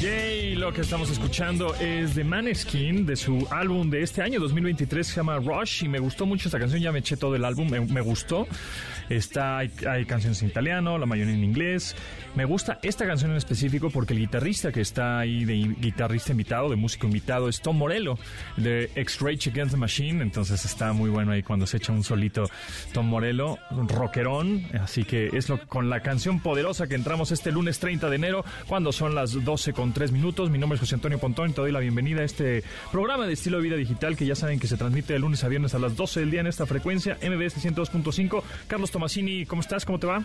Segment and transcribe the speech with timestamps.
[0.00, 5.06] Yay, lo que estamos escuchando es de Maneskin, de su álbum de este año 2023,
[5.06, 7.68] se llama Rush, y me gustó mucho esta canción, ya me eché todo el álbum,
[7.68, 8.46] me, gustó.
[9.10, 11.94] Está, hay, hay, canciones en italiano, la mayoría en inglés.
[12.34, 16.70] Me gusta esta canción en específico porque el guitarrista que está ahí, de guitarrista invitado,
[16.70, 18.16] de músico invitado, es Tom Morello,
[18.56, 22.48] de X-Rage Against the Machine, entonces está muy bueno ahí cuando se echa un solito
[22.94, 27.52] Tom Morello, un rockerón, así que es lo, con la canción poderosa que entramos este
[27.52, 30.50] lunes 30 de enero, cuando son las 12 con tres minutos.
[30.50, 32.62] Mi nombre es José Antonio Pontón y te doy la bienvenida a este
[32.92, 35.48] programa de estilo de vida digital que ya saben que se transmite de lunes a
[35.48, 38.42] viernes a las 12 del día en esta frecuencia MBS 102.5.
[38.66, 39.84] Carlos Tomasini, ¿cómo estás?
[39.84, 40.24] ¿Cómo te va?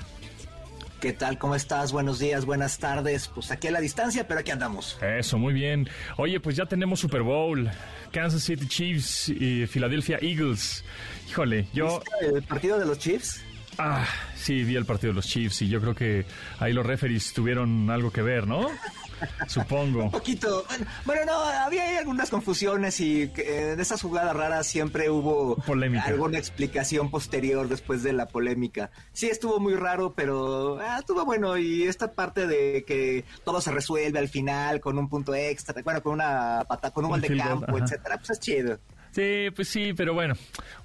[1.00, 1.38] ¿Qué tal?
[1.38, 1.91] ¿Cómo estás?
[1.91, 3.28] Buenos días, buenas tardes.
[3.28, 4.98] Pues aquí a la distancia, pero aquí andamos.
[5.02, 5.90] Eso, muy bien.
[6.18, 7.70] Oye, pues ya tenemos Super Bowl.
[8.12, 10.84] Kansas City Chiefs y Philadelphia Eagles.
[11.30, 12.02] Híjole, yo...
[12.22, 13.44] ¿El partido de los Chiefs?
[13.77, 16.26] Ah, sí, vi el partido de los Chiefs y yo creo que
[16.60, 18.70] ahí los referees tuvieron algo que ver, ¿no?
[19.48, 20.04] Supongo.
[20.04, 20.66] Un poquito.
[21.05, 26.05] Bueno, no, había algunas confusiones y eh, de esas jugadas raras siempre hubo Polémica.
[26.05, 28.91] alguna explicación posterior después de la polémica.
[29.13, 31.57] Sí, estuvo muy raro, pero ah, estuvo bueno.
[31.57, 36.02] Y esta parte de que todo se resuelve al final con un punto extra, bueno,
[36.02, 38.79] con una pata, con un, gol de campo, etcétera, pues es chido.
[39.16, 40.34] Sí, pues sí, pero bueno,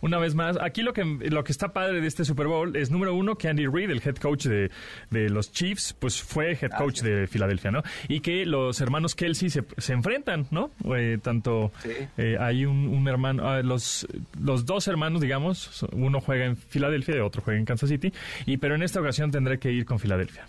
[0.02, 2.88] una vez más, aquí lo que, lo que está padre de este Super Bowl es,
[2.88, 4.70] número uno, que Andy Reid, el head coach de,
[5.10, 7.82] de los Chiefs, pues fue head coach de Filadelfia, ¿no?
[8.06, 10.70] Y que los hermanos Kelsey se, se enfrentan, ¿no?
[10.94, 11.90] Eh, tanto Sí.
[12.18, 14.06] eh, hay un, un hermano, ah, los,
[14.40, 18.12] los dos hermanos, digamos, uno juega en Filadelfia y otro juega en Kansas City,
[18.46, 20.46] y pero en esta ocasión tendré que ir con Filadelfia.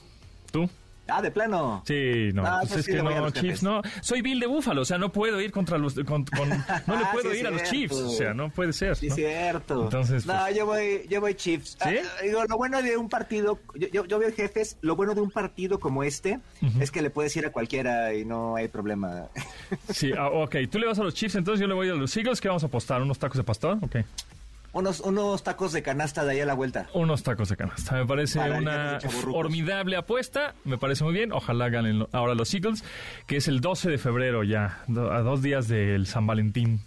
[0.51, 0.69] ¿Tú?
[1.11, 1.83] Ah, de plano.
[1.85, 3.81] Sí, no, Ah, pues pues es sí, que no, Chiefs no.
[4.01, 5.93] Soy Bill de Búfalo, o sea, no puedo ir contra los.
[5.95, 6.49] con- con-
[6.87, 7.63] no le Ah, puedo sí, ir a los.
[7.63, 8.95] Chiefs, o sea, no puede ser.
[8.95, 9.15] Sí, ¿no?
[9.15, 9.83] cierto.
[9.83, 11.77] Entonces, no, pues- yo voy, yo voy Chiefs.
[11.83, 11.95] ¿Sí?
[12.01, 15.21] Ah, digo, lo bueno de un partido, yo, yo, yo veo jefes, lo bueno de
[15.21, 16.39] un partido como este
[16.79, 19.27] es que le puedes ir a cualquiera y no hay problema.
[19.89, 22.15] Sí, ah, ok, tú le vas a los Chiefs, entonces yo le voy a los
[22.15, 22.39] Eagles.
[22.41, 23.01] ¿Qué vamos a apostar?
[23.01, 23.77] ¿Unos tacos de pastor?
[23.81, 23.97] Ok.
[24.73, 26.87] Unos, unos tacos de canasta de ahí a la vuelta.
[26.93, 27.95] Unos tacos de canasta.
[27.95, 30.55] Me parece Para una formidable apuesta.
[30.63, 31.31] Me parece muy bien.
[31.31, 32.83] Ojalá ganen ahora los Eagles,
[33.27, 36.81] que es el 12 de febrero ya, a dos días del San Valentín.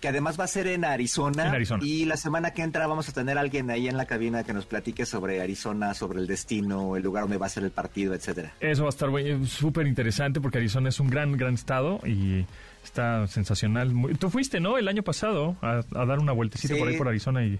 [0.00, 1.48] Que además va a ser en Arizona.
[1.48, 1.84] En Arizona.
[1.84, 4.54] Y la semana que entra vamos a tener a alguien ahí en la cabina que
[4.54, 8.14] nos platique sobre Arizona, sobre el destino, el lugar donde va a ser el partido,
[8.14, 8.54] etcétera.
[8.60, 12.46] Eso va a estar güey, súper interesante porque Arizona es un gran, gran estado y
[12.90, 13.92] está sensacional.
[14.18, 14.76] Tú fuiste, ¿no?
[14.78, 16.80] El año pasado a, a dar una vueltecita Sí.
[16.80, 17.58] por ahí por Arizona y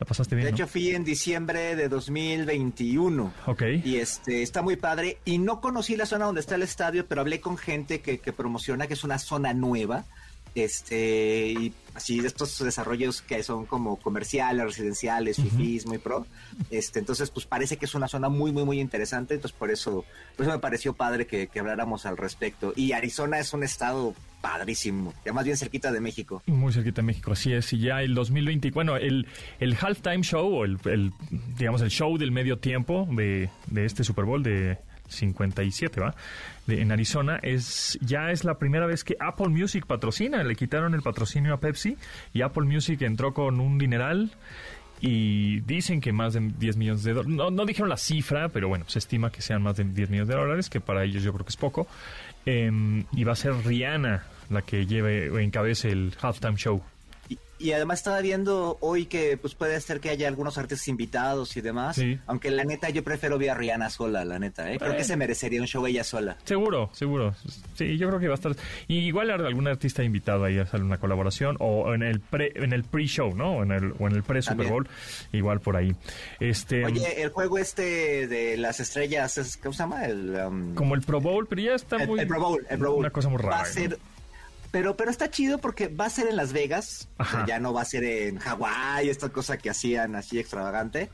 [0.00, 0.56] la pasaste bien, De ¿no?
[0.56, 3.32] hecho, fui en diciembre de 2021.
[3.46, 3.62] Ok.
[3.84, 5.18] Y este está muy padre.
[5.24, 8.32] Y no conocí la zona donde está el estadio, pero hablé con gente que, que
[8.32, 10.04] promociona que es una zona nueva.
[10.54, 16.26] Este, y así de estos desarrollos que son como comerciales, residenciales, fifís, muy pro.
[16.70, 19.34] Este, entonces, pues parece que es una zona muy, muy, muy interesante.
[19.34, 20.04] Entonces, por eso,
[20.36, 22.72] por eso me pareció padre que, que habláramos al respecto.
[22.76, 26.42] Y Arizona es un estado padrísimo, ya más bien cerquita de México.
[26.46, 27.72] Muy cerquita de México, así es.
[27.72, 29.26] Y ya el 2020, bueno, el,
[29.60, 31.12] el halftime show, o el,
[31.56, 34.76] digamos, el show del medio tiempo de, de este Super Bowl de
[35.08, 36.14] 57, ¿va?
[36.66, 40.42] De, en Arizona, es ya es la primera vez que Apple Music patrocina.
[40.42, 41.96] Le quitaron el patrocinio a Pepsi
[42.34, 44.32] y Apple Music entró con un dineral.
[45.04, 47.36] Y dicen que más de 10 millones de dólares.
[47.36, 50.28] No, no dijeron la cifra, pero bueno, se estima que sean más de 10 millones
[50.28, 51.88] de dólares, que para ellos yo creo que es poco.
[52.46, 56.82] Em, y va a ser Rihanna la que lleve o encabece el halftime show.
[57.28, 61.56] Y, y además estaba viendo hoy que pues puede ser que haya algunos artistas invitados
[61.56, 61.94] y demás.
[61.94, 62.18] Sí.
[62.26, 64.70] Aunque la neta yo prefiero ver a Rihanna sola, la neta.
[64.72, 64.78] ¿eh?
[64.78, 64.96] Creo Eh.
[64.96, 66.36] que se merecería un show ella sola.
[66.44, 67.32] Seguro, seguro.
[67.76, 68.56] Sí, yo creo que va a estar.
[68.88, 72.72] Y igual algún artista invitado ahí a hacer una colaboración o en el pre, en
[72.72, 73.58] el pre-show, ¿no?
[73.58, 74.66] O en el, o en el pre-Super.
[74.66, 74.88] Bowl,
[75.32, 75.94] igual por ahí.
[76.40, 80.04] Este, Oye, el juego este de las estrellas, es- ¿cómo se llama?
[80.06, 82.18] El, um, como el Pro Bowl, pero ya está el, muy.
[82.20, 82.98] el Pro Bowl, el Pro Bowl.
[82.98, 83.58] Una cosa muy rara.
[83.58, 83.96] Va a ¿no?
[84.72, 87.08] Pero, pero está chido porque va a ser en Las Vegas.
[87.18, 87.44] Ajá.
[87.46, 91.10] ya no va a ser en Hawái, esta cosa que hacían así extravagante.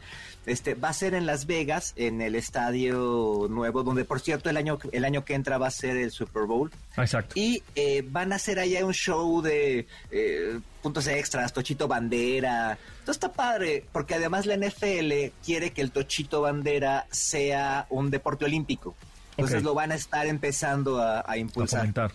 [0.46, 4.56] Este, va a ser en Las Vegas, en el estadio nuevo, donde por cierto el
[4.56, 6.70] año, el año que entra va a ser el Super Bowl.
[6.96, 7.34] Exacto.
[7.36, 12.78] Y eh, van a hacer allá un show de eh, puntos extras, Tochito Bandera.
[13.02, 18.44] Todo está padre, porque además la NFL quiere que el Tochito Bandera sea un deporte
[18.44, 18.94] olímpico.
[19.36, 21.80] Entonces lo van a estar empezando a, a a impulsar.
[21.80, 22.12] fomentar.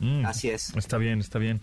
[0.00, 0.74] Mm, Así es.
[0.76, 1.60] Está bien, está bien.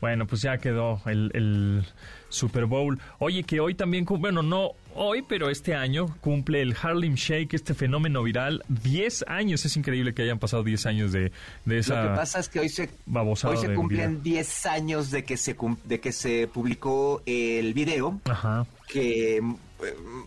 [0.00, 1.86] Bueno, pues ya quedó el, el
[2.28, 3.00] Super Bowl.
[3.18, 7.72] Oye, que hoy también, bueno, no hoy, pero este año cumple el Harlem Shake, este
[7.72, 8.62] fenómeno viral.
[8.68, 11.32] 10 años, es increíble que hayan pasado 10 años de,
[11.64, 12.02] de esa...
[12.02, 15.56] Lo que pasa es que hoy se, hoy se cumplen 10 años de que se,
[15.84, 18.66] de que se publicó el video Ajá.
[18.88, 19.54] que mm,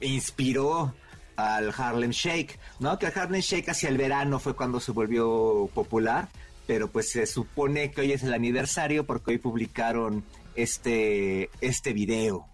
[0.01, 0.95] inspiró
[1.35, 2.99] al Harlem Shake, ¿no?
[2.99, 6.27] Que el Harlem Shake hacia el verano fue cuando se volvió popular,
[6.69, 10.23] pero pues se supone que hoy es el aniversario porque hoy publicaron
[10.55, 12.45] este, este video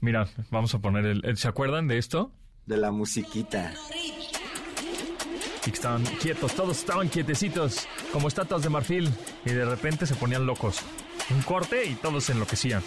[0.00, 2.32] Mira, vamos a poner el, el- ¿Se acuerdan de esto?
[2.64, 3.74] de la musiquita.
[5.66, 9.10] Y estaban quietos, todos estaban quietecitos, como estatuas de marfil,
[9.44, 10.80] y de repente se ponían locos.
[11.30, 12.82] Un corte y todos enloquecían.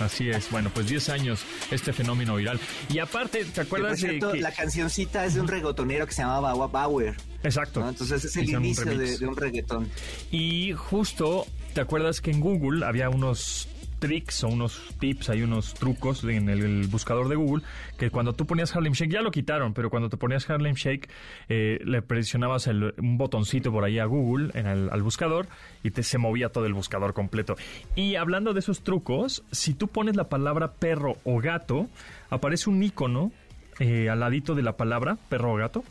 [0.00, 2.58] Así es, bueno, pues 10 años este fenómeno viral.
[2.88, 4.40] Y aparte, ¿te Que, por acuerdas cierto, de que...
[4.40, 7.80] la cancioncita es de un reggaetonero que se llamaba Bauer, Exacto.
[7.80, 7.88] ¿no?
[7.90, 9.88] Entonces es el un inicio de un reggaetón.
[10.30, 13.68] Y justo, ¿te acuerdas que en Google había unos
[14.00, 17.62] tricks o unos tips, hay unos trucos en el, buscador de Google,
[17.98, 21.08] que cuando tú ponías Harlem Shake, ya lo quitaron, pero cuando te ponías Harlem Shake,
[21.48, 25.46] eh, le presionabas el- un botoncito por ahí a Google, en el, al buscador,
[25.84, 27.54] y te se movía todo el buscador completo.
[27.94, 31.86] Y hablando de esos trucos, si tú pones la palabra perro o gato,
[32.30, 33.30] aparece un icono
[33.78, 35.84] eh, al ladito de la palabra perro o gato,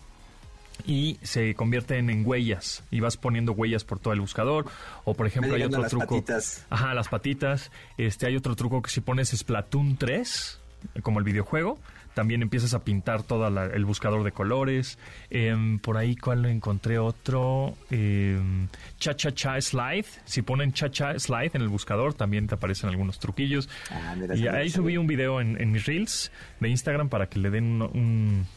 [0.86, 4.66] y se convierten en huellas y vas poniendo huellas por todo el buscador
[5.06, 6.66] o por ejemplo hay otro las truco patitas.
[6.70, 10.60] ajá las patitas este hay otro truco que si pones Splatoon 3
[10.96, 11.78] eh, como el videojuego
[12.16, 14.98] también empiezas a pintar todo el buscador de colores.
[15.30, 18.68] Em, por ahí cuál encontré otro Em,
[18.98, 20.06] cha cha cha slide.
[20.26, 23.70] Si ponen cha cha slide en el buscador también te aparecen algunos truquillos.
[23.90, 27.40] Ah, mira, y ahí subí un video en, en mis reels de Instagram para que
[27.40, 28.48] le den un- un-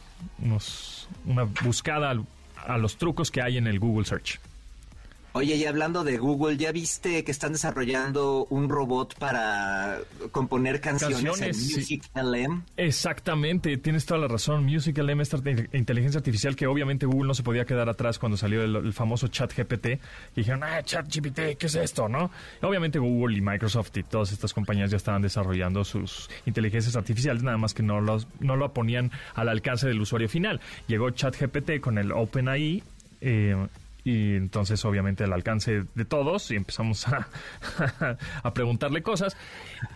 [0.43, 2.15] unos, una buscada
[2.67, 4.41] a los trucos que hay en el Google Search.
[5.35, 9.99] Oye, y hablando de Google, ¿ya viste que están desarrollando un robot para
[10.31, 11.75] componer canciones, Canciones, en sí.
[11.77, 12.63] Music LM?
[12.77, 14.65] Exactamente, tienes toda la razón.
[14.67, 18.37] Musical M, esta te- inteligencia artificial que obviamente Google no se podía quedar atrás cuando
[18.37, 19.87] salió el, el famoso chat GPT.
[19.87, 19.99] Y
[20.37, 22.09] dijeron, ah, chat GPT, ¿qué es esto?
[22.11, 22.31] ¿No?
[22.61, 27.57] Obviamente Google y Microsoft y todas estas compañías ya estaban desarrollando sus inteligencias artificiales, nada
[27.57, 30.61] más que no, los, no lo ponían al alcance del usuario final.
[30.89, 32.83] Llegó chat GPT con el OpenAI.
[33.23, 33.57] Eh,
[34.05, 37.29] y entonces obviamente al alcance de todos y empezamos a,
[38.43, 39.37] a preguntarle cosas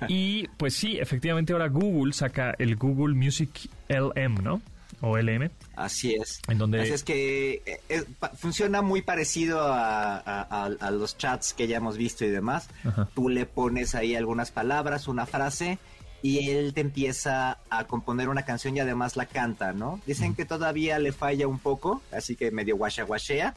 [0.08, 4.60] y pues sí, efectivamente ahora Google saca el Google Music LM, ¿no?
[5.02, 6.40] O LM, Así es.
[6.48, 8.04] En donde- Así es que eh, eh,
[8.38, 10.20] funciona muy parecido a, a-
[10.64, 12.68] a- a los chats que ya hemos visto y demás.
[12.82, 13.06] Ajá.
[13.14, 15.78] Tú le pones ahí algunas palabras, una frase,
[16.22, 20.00] y él te empieza a componer una canción y además la canta, ¿no?
[20.06, 23.54] Dicen que todavía le falla un poco, así que medio guasha guashea,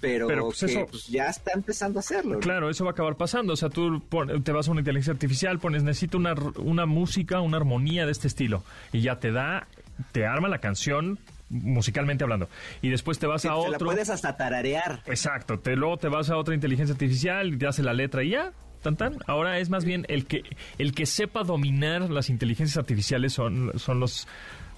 [0.00, 2.34] pero, Pero, pues, que, eso- pues, ya está empezando a hacerlo.
[2.34, 2.40] ¿no?
[2.40, 3.52] Claro, eso va a acabar pasando.
[3.52, 7.40] O sea, tú pon- te vas a una inteligencia artificial, pones, necesito una, una música,
[7.40, 8.62] una armonía de este estilo.
[8.92, 9.66] Y ya te da,
[10.12, 11.18] te arma la canción
[11.50, 12.48] musicalmente hablando.
[12.82, 13.86] Y después te vas Sí, a te la otro.
[13.86, 15.02] puedes hasta tararear.
[15.06, 18.30] Exacto, te, luego te vas a otra inteligencia artificial y te hace la letra y
[18.30, 18.52] ya.
[18.82, 19.16] Tan, tan.
[19.26, 20.42] Ahora es más bien el que
[20.78, 24.28] el que sepa dominar las inteligencias artificiales son, son los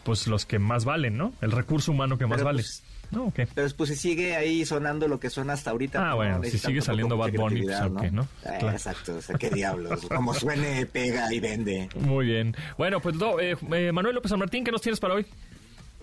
[0.05, 1.35] pues los que más valen, ¿no?
[1.43, 2.63] El recurso humano que más Pero, vale.
[2.63, 3.41] pues, no, ok.
[3.55, 5.99] Pero pues si sigue ahí sonando lo que suena hasta ahorita.
[6.01, 8.23] Ah, pues, bueno, no si sigue saliendo Bad Bunny, pues, creatividad, ok, ¿no?
[8.23, 8.71] Eh, Claro.
[8.71, 10.07] Exacto, o sea, qué diablos.
[10.07, 11.89] Como suene, pega y vende.
[12.01, 12.55] Muy bien.
[12.79, 15.27] Bueno, pues no, eh, eh, Manuel López San Martín, ¿qué nos tienes para hoy?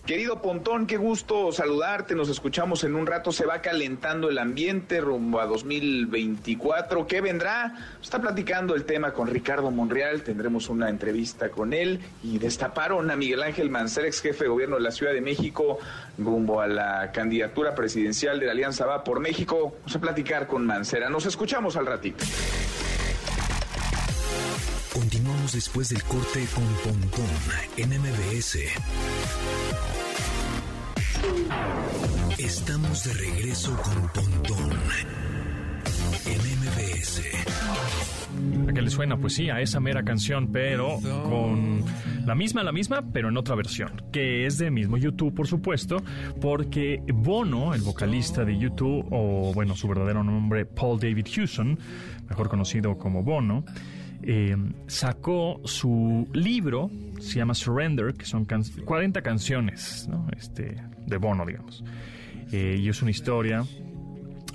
[0.08, 2.16] Querido Pontón, qué gusto saludarte.
[2.16, 3.34] Nos escuchamos en un rato.
[3.34, 7.06] Se va calentando el ambiente rumbo a 2024.
[7.06, 7.76] ¿Qué vendrá?
[8.02, 10.22] Está platicando el tema con Ricardo Monreal.
[10.24, 12.00] Tendremos una entrevista con él.
[12.24, 15.78] Y destaparon a Miguel Ángel Mancera, ex jefe de gobierno de la Ciudad de México,
[16.18, 19.74] rumbo a la candidatura presidencial de la Alianza Va por México.
[19.80, 21.10] Vamos a platicar con Mancera.
[21.10, 22.24] Nos escuchamos al ratito.
[24.94, 27.26] Continuamos después del corte con Pontón
[27.76, 28.58] en MBS.
[32.38, 34.72] Estamos de regreso con Pontón
[36.26, 37.22] en MBS.
[38.70, 39.18] ¿A qué le suena?
[39.18, 41.84] Pues sí, a esa mera canción, pero con
[42.26, 45.98] la misma, la misma, pero en otra versión, que es de mismo YouTube, por supuesto,
[46.42, 51.80] porque Bono, el vocalista de YouTube, o bueno, su verdadero nombre, Paul David Hewson,
[52.30, 53.64] mejor conocido como Bono,
[54.24, 54.56] eh,
[54.88, 60.28] sacó su libro, se llama Surrender, que son can- 40 canciones ¿no?
[60.38, 61.84] este, de Bono, digamos.
[62.52, 63.64] Eh, y es una historia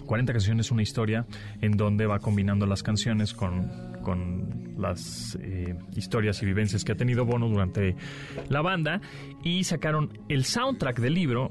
[0.06, 1.26] 40 canciones, una historia
[1.60, 3.92] en donde va combinando las canciones con,
[4.76, 7.94] las eh, historias y vivencias que ha tenido Bono durante
[8.48, 9.00] la banda
[9.44, 11.50] y sacaron el soundtrack del libro.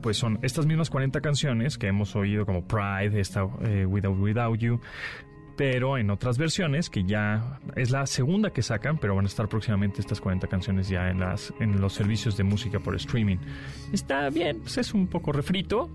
[0.00, 4.80] Pues son estas mismas 40 canciones que hemos oído como Pride, esta, Without Without You,
[5.58, 9.48] pero en otras versiones, que ya es la segunda que sacan, pero van a estar
[9.48, 13.38] próximamente estas 40 canciones ya en, las, en los servicios de música por streaming.
[13.92, 15.90] Está bien, pues es un poco refrito,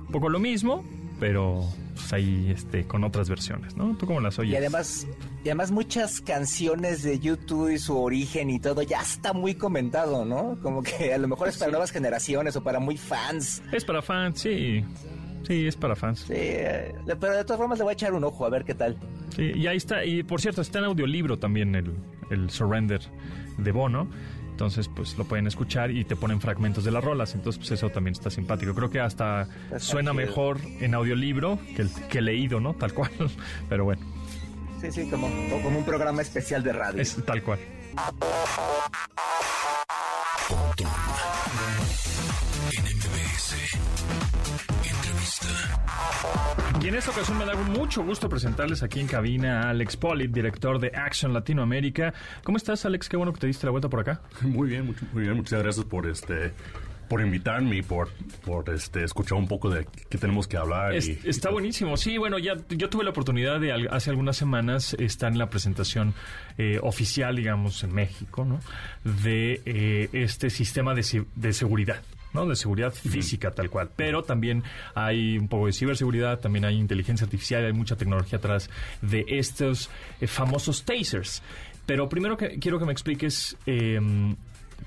[0.00, 0.84] un poco lo mismo,
[1.20, 1.62] pero
[1.94, 3.96] pues ahí este, con otras versiones, ¿no?
[3.96, 4.52] ¿Tú cómo las oyes?
[4.52, 5.06] Y además,
[5.44, 10.24] y además muchas canciones de YouTube y su origen y todo ya está muy comentado,
[10.24, 10.58] ¿no?
[10.60, 13.62] Como que a lo mejor es para nuevas generaciones o para muy fans.
[13.70, 14.84] Es para fans, sí.
[15.46, 16.20] Sí, es para fans.
[16.26, 18.74] Sí, eh, pero de todas formas le voy a echar un ojo a ver qué
[18.74, 18.96] tal.
[19.36, 20.04] Sí, y ahí está.
[20.04, 21.92] Y por cierto, está en audiolibro también el,
[22.30, 23.00] el Surrender
[23.58, 24.08] de Bono.
[24.50, 27.34] Entonces, pues lo pueden escuchar y te ponen fragmentos de las rolas.
[27.34, 28.72] Entonces, pues eso también está simpático.
[28.74, 30.14] Creo que hasta Está suena chido.
[30.24, 32.74] mejor en audiolibro que, el, que leído, ¿no?
[32.74, 33.10] Tal cual.
[33.68, 34.02] Pero bueno,
[34.80, 35.28] Sí, sí, como,
[35.62, 37.00] como un programa especial de radio.
[37.02, 37.58] es tal cual.
[45.42, 46.80] Entrevista.
[46.82, 50.30] Y en esta ocasión me da mucho gusto presentarles aquí en cabina a Alex Polit,
[50.30, 52.12] director de Action Latinoamérica.
[52.44, 53.08] ¿Cómo estás, Alex?
[53.08, 54.20] Qué bueno que te diste la vuelta por acá.
[54.42, 55.36] Muy bien, mucho- muy bien.
[55.36, 56.52] Muchas gracias por este
[57.08, 58.08] por invitarme y por,
[58.46, 60.94] por este escuchar un poco de qué tenemos que hablar.
[60.94, 61.96] Es- y- está buenísimo.
[61.98, 65.50] Sí, bueno, ya yo tuve la oportunidad de al- hace algunas semanas estar en la
[65.50, 66.14] presentación
[66.58, 68.58] eh, oficial, digamos, en México, ¿no?
[69.22, 72.00] De eh, este sistema de seguridad.
[72.34, 72.46] ¿No?
[72.46, 73.90] De seguridad física tal cual.
[73.96, 74.62] Pero también
[74.94, 78.68] hay un poco de ciberseguridad, también hay inteligencia artificial, hay mucha tecnología atrás
[79.00, 79.88] de estos
[80.20, 81.42] eh, famosos tasers.
[81.86, 84.00] Pero primero que quiero que me expliques eh,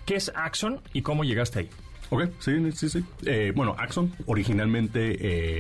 [0.06, 1.70] qué es Axon y cómo llegaste ahí.
[2.10, 3.04] Ok, sí, sí, sí.
[3.26, 5.18] Eh, bueno, Axon, originalmente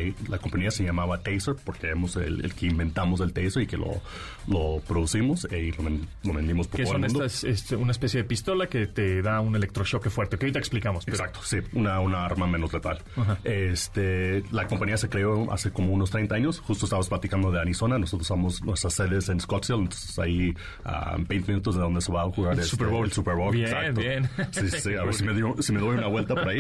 [0.08, 3.68] eh, la compañía se llamaba Taser porque éramos el, el que inventamos el Taser y
[3.68, 4.02] que lo,
[4.48, 7.26] lo producimos eh, y lo, ven- lo vendimos por todo son el mundo.
[7.26, 11.06] estas, este, una especie de pistola que te da un electroshock fuerte, que ahorita explicamos.
[11.06, 13.00] pero- Exacto, sí, una, una arma menos letal.
[13.44, 16.60] Este, la compañía se creó hace como unos 30 años.
[16.60, 17.98] Justo estábamos platicando de Arizona.
[17.98, 22.24] Nosotros somos nuestras sedes en Scottsdale, entonces ahí a 20 minutos de donde se va
[22.24, 23.06] a jugar El este, Super Bowl.
[23.06, 24.02] El Super Bowl, Bien, exacto.
[24.02, 24.30] bien.
[24.52, 26.60] Sí, sí, sí, a ver si me, dio- si me doy una vuelta por ahí.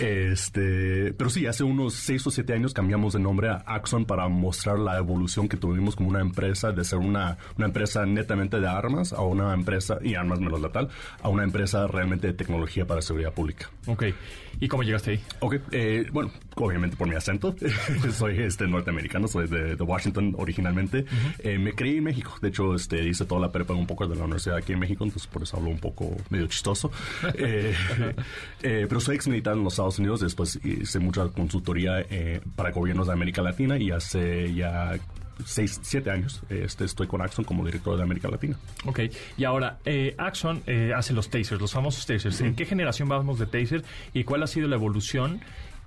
[0.00, 4.28] Este, pero sí, hace unos 6 o 7 años cambiamos de nombre a Axon para
[4.28, 8.68] mostrar la evolución que tuvimos como una empresa de ser una, una empresa netamente de
[8.68, 10.88] armas a una empresa, y armas menos letal,
[11.22, 13.70] a una empresa realmente de tecnología para seguridad pública.
[13.86, 14.04] Ok.
[14.60, 15.20] ¿Y cómo llegaste ahí?
[15.40, 16.30] Ok, eh, bueno,
[16.64, 17.54] obviamente por mi acento.
[18.12, 21.04] soy este norteamericano, soy de, de Washington originalmente.
[21.38, 22.36] Eh, me crié en México.
[22.40, 25.04] De hecho, este, hice toda la prepa un poco de la universidad aquí en México,
[25.04, 26.90] entonces por eso hablo un poco medio chistoso.
[27.38, 27.74] Eh,
[28.62, 30.20] eh, pero soy ex militar en los Estados Unidos.
[30.20, 32.04] Después hice mucha consultoría
[32.54, 34.98] para gobiernos de América Latina y hace ya
[35.44, 38.56] seis, siete años este, estoy con Axon como director de América Latina.
[38.84, 39.00] Ok.
[39.36, 42.40] Y ahora, eh, Axon eh, hace los tasers, los famosos tasers.
[42.40, 45.40] ¿En qué generación vamos de taser y cuál ha sido la evolución?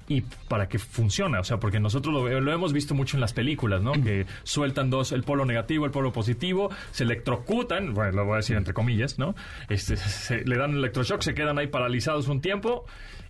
[0.09, 3.31] Y para qué funciona, o sea, porque nosotros lo, lo hemos visto mucho en las
[3.31, 3.91] películas, ¿no?
[3.93, 8.37] Que sueltan dos, el polo negativo, el polo positivo, se electrocutan, bueno, lo voy a
[8.37, 9.35] decir entre comillas, ¿no?
[9.69, 12.85] Este, se- le dan electroshock, se quedan ahí paralizados un tiempo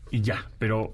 [0.09, 0.47] y ya.
[0.57, 0.93] Pero,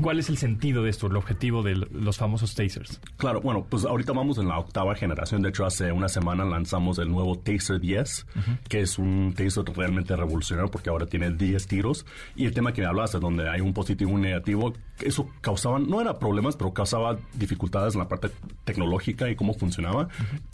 [0.00, 3.00] ¿cuál es el sentido de esto, el objetivo de los famosos tasers?
[3.16, 5.42] Claro, bueno, pues ahorita vamos en la octava generación.
[5.42, 8.26] De hecho, hace una semana lanzamos el nuevo Taser 10,
[8.68, 12.06] que es un Taser realmente revolucionario porque ahora tiene 10 tiros.
[12.36, 15.78] Y el tema que me hablaste, donde hay un positivo y un negativo, eso causaba,
[15.78, 18.30] no era problemas, pero causaba dificultades en la parte
[18.64, 20.08] tecnológica y cómo funcionaba.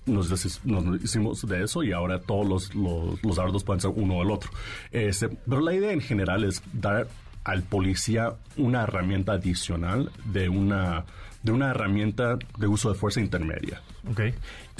[0.06, 3.90] nos, des- nos hicimos de eso y ahora todos los, los, los dardos pueden ser
[3.94, 4.50] uno o el otro.
[4.90, 7.06] Este, pero la idea en general es dar
[7.44, 11.04] al policía una herramienta adicional de una
[11.42, 13.80] de una herramienta de uso de fuerza intermedia.
[14.10, 14.20] Ok.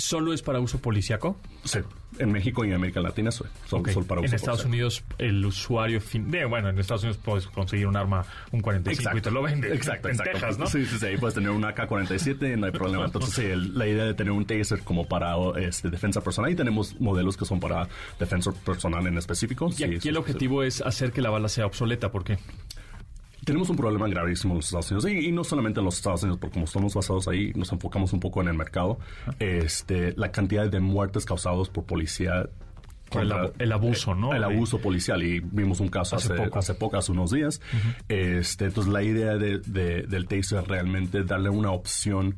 [0.01, 1.37] ¿Solo es para uso policíaco?
[1.65, 1.79] Sí,
[2.19, 3.31] en México y en América Latina
[3.71, 3.91] Ok.
[3.91, 4.65] solo para uso en Estados.
[4.65, 6.31] Unidos, el usuario fin.
[6.31, 9.75] de- bueno, en Estados Unidos puedes conseguir un arma, un 45 y te lo vende.
[9.75, 10.33] Exacto, en exacto.
[10.33, 10.67] Texas, ¿no?
[10.67, 11.07] Sí, sí, sí.
[11.07, 13.05] ahí Puedes tener un AK-47, no hay problema.
[13.07, 16.55] Entonces, sí, el- la idea de tener un taser como para este, defensa personal y
[16.57, 17.89] tenemos modelos que son para
[18.19, 19.69] defensa personal en específico.
[19.69, 22.39] Y Sí, aquí el objetivo es hacer que la bala sea obsoleta, ¿por qué?
[23.51, 26.23] Tenemos un problema gravísimo en los Estados Unidos y, y no solamente en los Estados
[26.23, 28.99] Unidos, porque como estamos basados ahí, nos enfocamos un poco en el mercado.
[29.39, 32.49] Este, la cantidad de muertes causadas por policía.
[33.59, 34.35] El abuso, ¿no?
[34.35, 36.59] El abuso policial y vimos un caso Hace hace, poco.
[36.61, 37.61] hace poco, hace unos días.
[38.09, 42.37] este, entonces la idea de, de- del taser es realmente darle una opción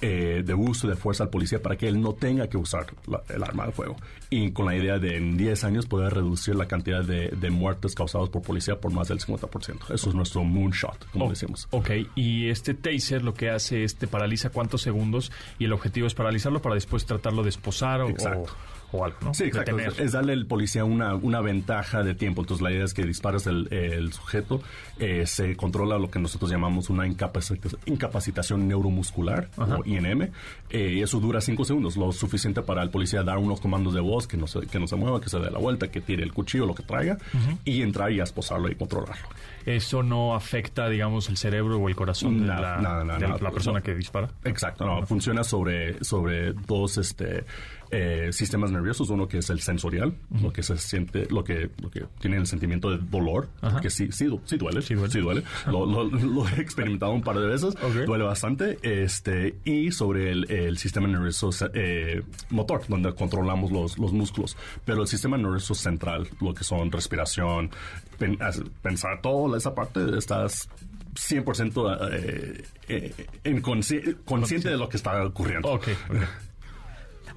[0.00, 3.22] eh, de uso de fuerza al policía para que él no tenga que usar la-
[3.34, 3.96] el arma de fuego.
[4.30, 7.94] Y con la idea de en 10 años poder reducir la cantidad de, de muertes
[7.94, 9.92] causadas por policía por más del 50%.
[9.92, 11.66] Eso es nuestro moonshot, como Oh, decimos.
[11.70, 16.06] Ok, y este taser lo que hace es te paraliza cuántos segundos y el objetivo
[16.06, 18.42] es paralizarlo para después tratarlo de esposar o, Exacto.
[18.42, 19.34] o algo, ¿no?
[19.34, 19.76] Sí, exacto.
[19.76, 20.00] Detener.
[20.00, 22.40] Es darle al policía una, una ventaja de tiempo.
[22.42, 24.62] Entonces, la idea es que disparas el, el sujeto,
[24.98, 30.30] eh, se controla lo que nosotros llamamos una incapacita- incapacitación neuromuscular, o INM,
[30.70, 34.00] eh, y eso dura cinco segundos, lo suficiente para el policía dar unos comandos de
[34.00, 36.22] voz, que no se, que no se mueva, que se dé la vuelta, que tire
[36.22, 37.18] el cuchillo, lo que traiga,
[37.64, 39.28] y entrar y esposarlo y controlarlo.
[39.66, 43.94] Eso no afecta, digamos, el cerebro o el corazón de, la, de la persona que
[43.94, 44.28] dispara.
[44.44, 47.44] Exacto, no, funciona sobre, sobre dos este,
[47.90, 51.90] eh, sistemas nerviosos, uno que es el sensorial, lo que se siente, lo que, lo
[51.90, 53.80] que tiene el sentimiento de dolor, Ajá.
[53.80, 55.42] que sí, sí, sí duele, Sí duele.
[55.66, 57.74] Lo, lo- lo he experimentado un par de veces,
[58.06, 64.12] duele bastante, este, y sobre el, el sistema nervioso eh, motor, donde controlamos los, los
[64.12, 67.70] músculos, pero el sistema nervioso central, lo que son respiración,
[68.18, 68.38] pen-
[68.82, 70.68] pensar toda esa parte, estás
[71.14, 75.68] 100% eh, eh, en consci- consciente de lo que está ocurriendo.
[75.70, 76.16] Ok, ok.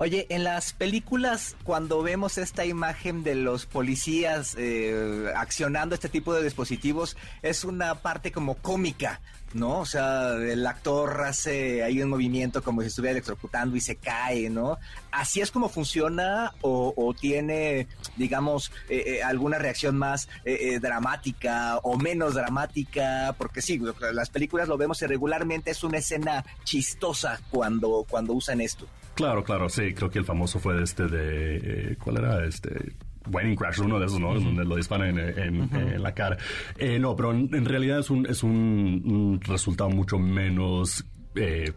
[0.01, 6.33] Oye, en las películas, cuando vemos esta imagen de los policías eh, accionando este tipo
[6.33, 9.21] de dispositivos, es una parte como cómica,
[9.53, 9.79] ¿no?
[9.79, 14.49] O sea, el actor hace ahí un movimiento como si estuviera electrocutando y se cae,
[14.49, 14.77] ¿no?
[15.11, 21.77] ¿Así es como funciona o, tiene, digamos, eh, eh, alguna reacción más eh, eh, dramática
[21.83, 23.35] o menos dramática?
[23.37, 23.79] Porque sí,
[24.13, 28.87] las películas lo vemos y regularmente es una escena chistosa cuando, cuando usan esto.
[29.15, 32.45] Claro, claro, sí, creo que el famoso fue este de, ¿cuál era?
[32.45, 32.95] Este...
[33.29, 34.33] Wedding Crash, uno de esos, ¿no?
[34.33, 36.37] Donde lo disparan en, en- en la cara.
[36.77, 41.71] Eh, no, pero en, en realidad es un, es un, un resultado mucho menos eh,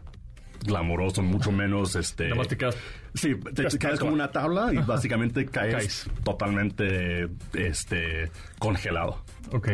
[0.65, 2.31] glamoroso, mucho menos este.
[2.49, 2.77] Te quedas-
[3.15, 6.11] Sí, te, te caes como una tabla y básicamente caes, Caes.
[6.25, 9.23] totalmente este congelado.
[9.53, 9.69] Ok.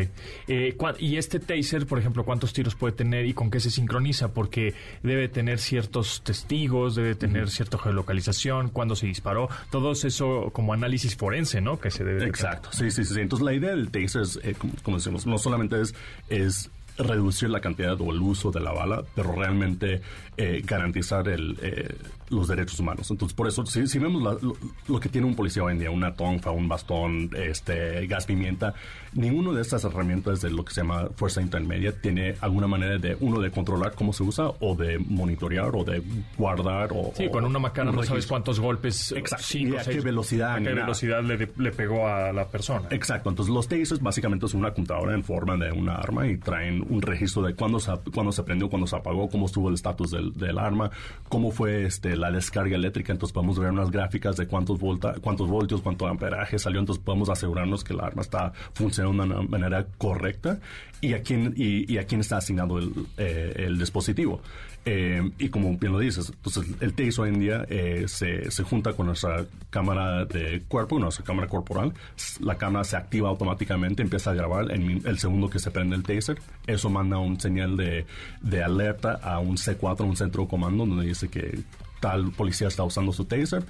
[0.46, 4.34] Eh, y este taser, por ejemplo, ¿cuántos tiros puede tener y con qué se sincroniza?
[4.34, 10.74] Porque debe tener ciertos testigos, debe tener cierta geolocalización, cuándo se disparó, todo eso como
[10.74, 11.80] análisis forense, ¿no?
[11.80, 12.20] Que se debe...
[12.20, 13.14] de- Exacto, sí, sí, sí.
[13.14, 13.20] sí.
[13.20, 15.94] Entonces la idea del taser es, eh, como, como decimos, no solamente es,
[16.28, 16.70] es
[17.02, 20.00] reducir la cantidad o el uso de la bala, pero realmente
[20.36, 21.94] eh, garantizar el, eh,
[22.30, 23.10] los derechos humanos.
[23.10, 24.56] Entonces, por eso, si, si vemos la- lo,
[24.88, 28.72] lo que tiene un policía hoy en día, una tonfa, un bastón, este, gas pimienta,
[29.12, 33.16] ninguna de estas herramientas de lo que se llama fuerza intermedia tiene alguna manera de,
[33.20, 36.02] uno, de controlar cómo se usa o de monitorear o de
[36.38, 37.12] guardar o...
[37.16, 39.44] Sí, o con una macana un no sabes cuántos golpes, Exacto.
[39.46, 42.88] cinco, Y a qué velocidad, a qué velocidad le, le pegó a la persona.
[42.90, 46.84] Exacto, entonces los tasers básicamente es una computadora en forma de una arma y traen
[46.90, 50.10] un registro de cuándo se, cuándo se prendió, cuándo se apagó, cómo estuvo el estatus
[50.10, 50.90] del, del arma,
[51.28, 55.48] cómo fue este, la descarga eléctrica, entonces podemos ver unas gráficas de cuántos, volta, cuántos
[55.48, 59.86] voltios, cuánto amperaje salió, entonces podemos asegurarnos que el arma está funcionando de una manera
[59.98, 60.60] correcta
[61.00, 64.40] y a quién, y, y a quién está asignado el, eh, el dispositivo.
[64.86, 68.62] Eh, y como bien lo dices, entonces el taser hoy en día eh, se, se
[68.62, 71.92] junta con nuestra cámara de cuerpo, nuestra cámara corporal.
[72.40, 76.02] La cámara se activa automáticamente, empieza a grabar min- el segundo que se prende el
[76.02, 76.38] taser.
[76.66, 78.06] Eso manda un señal de,
[78.40, 81.60] de alerta a un C4, un centro de comando, donde dice que
[82.00, 83.62] tal policía está usando su taser.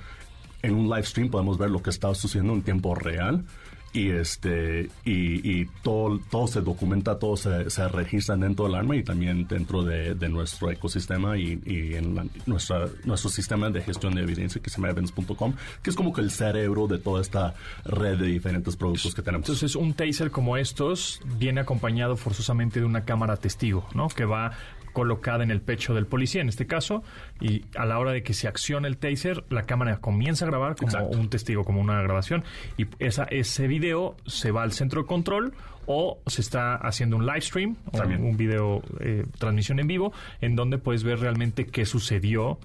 [0.62, 3.44] En un live stream podemos ver lo que está sucediendo en tiempo real
[3.92, 8.94] y este y, y todo todo se documenta todo se, se registra dentro del arma
[8.96, 13.80] y también dentro de, de nuestro ecosistema y, y en la- nuestra nuestro sistema de
[13.82, 17.20] gestión de evidencia que se llama evans.com que es como que el cerebro de toda
[17.20, 22.78] esta red de diferentes productos que tenemos Entonces, un taser como estos viene acompañado forzosamente
[22.80, 24.08] de una cámara testigo, ¿no?
[24.08, 24.52] Que va
[24.92, 27.02] colocada en el pecho del policía, en este caso,
[27.40, 30.76] y a la hora de que se acciona el taser, la cámara comienza a grabar
[30.76, 31.18] como Exacto.
[31.18, 32.44] un testigo, como una grabación,
[32.76, 35.54] y esa, ese video se va al centro de control
[35.86, 40.54] o se está haciendo un live stream, o un video, eh, transmisión en vivo, en
[40.54, 42.58] donde puedes ver realmente qué sucedió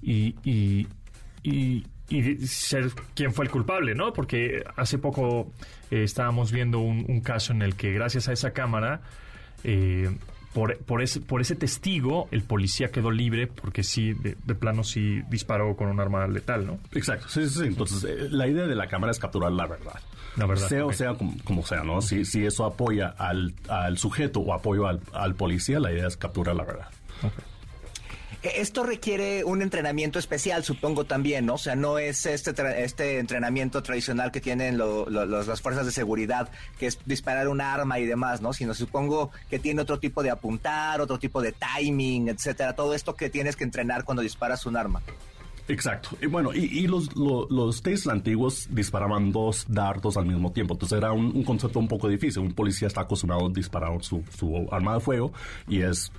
[0.00, 0.86] y, y,
[1.42, 4.12] y, y ser quién fue el culpable, ¿no?
[4.12, 5.52] Porque hace poco
[5.90, 9.00] eh, estábamos viendo un, un caso en el que gracias a esa cámara,
[9.64, 10.10] eh,
[10.58, 14.82] por, por, ese, por ese testigo, el policía quedó libre porque sí, de, de plano
[14.82, 16.80] sí disparó con un arma letal, ¿no?
[16.94, 17.66] Exacto, sí, sí, sí.
[17.66, 20.00] Entonces, eh, la idea de la cámara es capturar la verdad.
[20.34, 22.02] La verdad, Sea o sea como, como sea, ¿no?
[22.02, 26.16] Si, si eso apoya al, al sujeto o apoyo al, al policía, la idea es
[26.16, 26.88] capturar la verdad.
[27.22, 27.30] Eh,
[28.42, 31.54] Esto requiere un entrenamiento especial, supongo también, ¿no?
[31.54, 35.86] O sea, no es este, este entrenamiento tradicional que tienen lo- lo- los- las fuerzas
[35.86, 36.48] de seguridad,
[36.78, 38.52] que es disparar un arma y demás, ¿no?
[38.52, 42.76] Sino supongo que tiene otro tipo de apuntar, otro tipo de timing, etcétera.
[42.76, 45.02] Todo esto que tienes que entrenar cuando disparas un arma.
[45.66, 46.10] Exacto.
[46.22, 50.74] Y bueno, y, los, lo- los Tesla antiguos disparaban dos dardos al mismo tiempo.
[50.74, 52.40] Entonces era un, un concepto un poco difícil.
[52.40, 55.32] Un policía está acostumbrado a disparar su, su arma de fuego
[55.68, 56.10] y es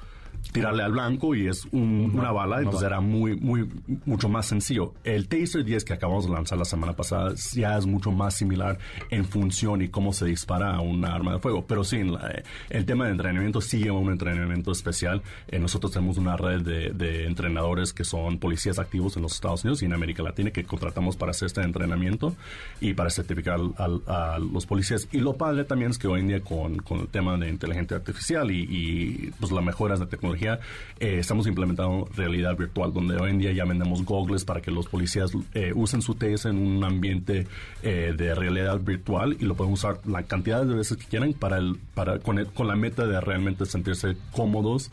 [0.51, 3.69] tirarle al blanco y es un- una bala, entonces era muy, muy,
[4.05, 4.93] mucho más sencillo.
[5.03, 8.79] El Taser 10 que acabamos de lanzar la semana pasada ya es mucho más similar
[9.11, 12.41] en función y cómo se dispara a un arma de fuego, pero sí, en la-
[12.69, 15.21] el tema de entrenamiento sí lleva un entrenamiento especial.
[15.49, 19.63] Eh, nosotros tenemos una red de, de entrenadores que son policías activos en los Estados
[19.63, 22.35] Unidos y en América Latina que contratamos para hacer este entrenamiento
[22.81, 25.07] y para certificar al- a los policías.
[25.11, 27.97] Y lo padre también es que hoy en día con, con el tema de inteligencia
[27.97, 30.18] artificial y, y, pues las mejoras de tecnología,
[30.99, 34.87] eh, estamos implementando realidad virtual, donde hoy en día ya vendemos goggles para que los
[34.87, 37.47] policías eh, usen su TS en un ambiente
[37.83, 41.57] eh, de realidad virtual y lo pueden usar la cantidad de veces que quieran para
[41.57, 44.91] el, para, con, el- con la meta de realmente sentirse cómodos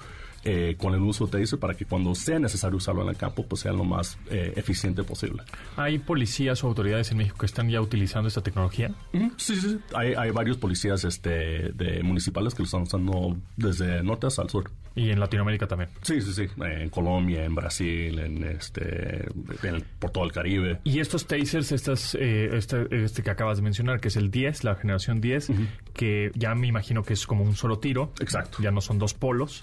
[0.49, 3.45] eh, con el uso de Taser para que cuando sea necesario usarlo en el campo,
[3.45, 5.43] pues sea lo más eh, eficiente posible.
[5.77, 8.93] ¿Hay policías o autoridades en México que están ya utilizando esta tecnología?
[9.39, 9.79] Sí, sí, sí.
[9.93, 14.51] Hay, hay varios policías este, de municipales que lo están usando desde norte hasta el
[14.51, 14.71] sur.
[14.97, 15.91] Y en Latinoamérica también.
[16.03, 16.47] Sí, sí, sí.
[16.65, 19.27] En Colombia, en Brasil, en este,
[19.63, 20.81] en- por todo el Caribe.
[20.85, 24.65] Y estos tasers, estas, eh, este, este que acabas de mencionar, que es el 10,
[24.65, 25.51] la generación 10,
[25.93, 28.13] que ya me imagino que es como un solo tiro.
[28.21, 28.59] Exacto.
[28.63, 29.63] Ya no son dos polos,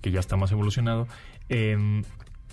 [0.00, 1.06] que ya está más evolucionado.
[1.50, 2.02] Eh,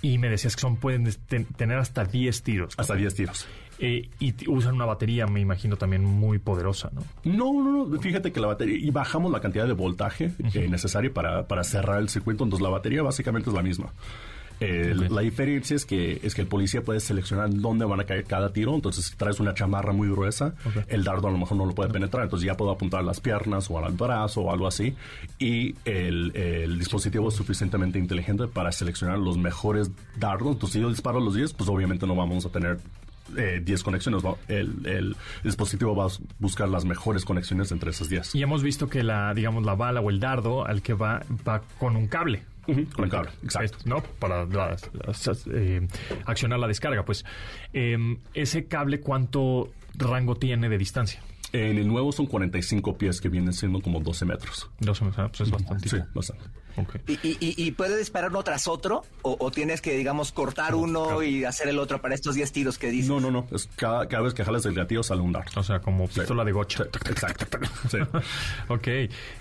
[0.01, 2.73] y me decías que son pueden ten- tener hasta 10 tiros.
[2.77, 3.47] Hasta 10 tiros.
[3.79, 7.03] Eh, y usan una batería, me imagino, también muy poderosa, ¿no?
[7.23, 7.99] No, no, no.
[7.99, 8.77] Fíjate que la batería.
[8.77, 12.43] Y bajamos la cantidad de voltaje eh, necesaria para, para cerrar el circuito.
[12.43, 13.91] Entonces, la batería básicamente es la misma.
[15.09, 18.51] La diferencia es que, es que el policía puede seleccionar dónde van a caer cada
[18.53, 18.73] tiro.
[18.75, 20.55] Entonces, si traes una chamarra muy gruesa,
[20.87, 22.23] el dardo a lo mejor no lo puede penetrar.
[22.23, 24.95] Entonces, ya puedo apuntar a las piernas o al brazo o algo así.
[25.39, 30.53] Y el, el dispositivo es suficientemente inteligente para seleccionar los mejores dardos.
[30.53, 32.79] Entonces, si yo disparo los 10, pues obviamente no vamos a tener
[33.37, 34.25] eh, 10 conexiones.
[34.25, 38.35] va- El, el dispositivo va a buscar las mejores conexiones entre esas 10.
[38.35, 41.61] Y hemos visto que la, digamos, la bala o el dardo al que va, va
[41.79, 42.41] con un cable.
[42.67, 43.77] Con un cable, exacto.
[43.85, 44.03] ¿No?
[44.19, 44.45] Para
[45.53, 45.87] eh,
[46.25, 47.05] accionar la descarga.
[47.05, 47.25] Pues,
[47.73, 47.97] eh,
[48.33, 51.21] ese cable, ¿cuánto rango tiene de distancia?
[51.53, 54.69] En el nuevo son 45 pies, que vienen siendo como 12 metros.
[54.79, 55.89] Dos metros, pues es bastante.
[55.89, 56.45] Sí, bastante.
[57.07, 59.03] ¿Y, y, y- y puede disparar uno tras otro?
[59.21, 62.77] ¿O, o tienes que, digamos, cortar uno y hacer el otro para estos 10 tiros
[62.77, 63.09] que dices?
[63.09, 63.47] No, no, no.
[63.51, 65.59] Es cada, cada vez que jalas el gatillo sale un dardo.
[65.59, 66.83] O sea, como pistola de gocha.
[67.09, 67.45] Exacto.
[67.89, 67.97] Sí.
[68.67, 68.87] ok.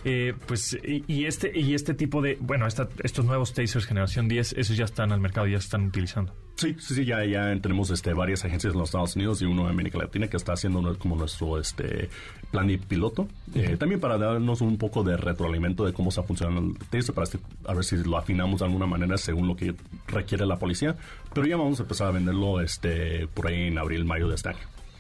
[0.05, 4.29] Eh, pues, y, y este, y este tipo de, bueno, esta- estos nuevos tasers generación
[4.29, 6.33] 10, esos ya están al mercado, ya se están utilizando.
[6.57, 9.65] Sí, sí, sí, ya, ya tenemos este, varias agencias en los Estados Unidos y uno
[9.65, 12.09] en América Latina que está haciendo como nuestro este,
[12.51, 13.29] plan de piloto.
[13.55, 17.25] Eh, también para darnos un poco de retroalimento de cómo está funcionando el taser, para
[17.25, 19.75] este- a ver si lo afinamos de alguna manera según lo que
[20.09, 20.97] requiere la policía.
[21.35, 24.49] Pero ya vamos a empezar a venderlo este, por ahí en abril, mayo de este
[24.49, 24.59] año.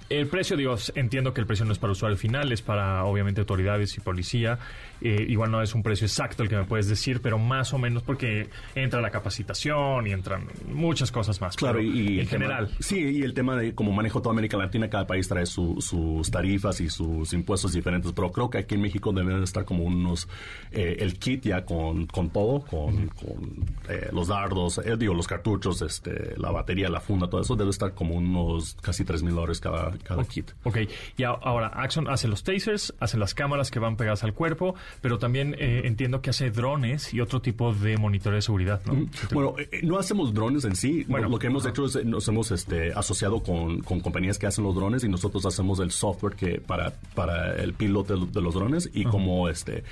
[0.08, 3.40] El precio, digo, entiendo que el precio no es para usuario final, es para obviamente
[3.40, 4.58] autoridades y policía.
[5.02, 7.78] Eh, igual no es un precio exacto el que me puedes decir, pero más o
[7.78, 11.56] menos porque entra la capacitación y entran muchas cosas más.
[11.56, 12.70] Claro, y, en tema- general.
[12.78, 16.30] sí, y el tema de cómo manejo toda América Latina, cada país trae su- sus
[16.30, 20.28] tarifas y sus impuestos diferentes, pero creo que aquí en México deben estar como unos,
[20.70, 25.26] eh, el kit ya con, con todo, con, con, eh, los dardos, eh, digo, los
[25.26, 29.34] cartuchos, este, la batería, la funda, todo eso debe estar como unos casi 3 mil
[29.34, 30.50] dólares cada, cada kit.
[30.64, 30.78] Ok,
[31.16, 35.18] y ahora Axon hace los tasers, hace las cámaras que van pegadas al cuerpo, pero
[35.18, 39.06] también eh, entiendo que hace drones y otro tipo de monitoreo de seguridad, ¿no?
[39.32, 41.04] Bueno, eh, no hacemos drones en sí.
[41.08, 44.46] Bueno, lo que hemos hecho es eh, nos hemos este, asociado con, con compañías que
[44.46, 48.40] hacen los drones y nosotros hacemos el software que para, para el piloto de, de
[48.40, 49.84] los drones y como este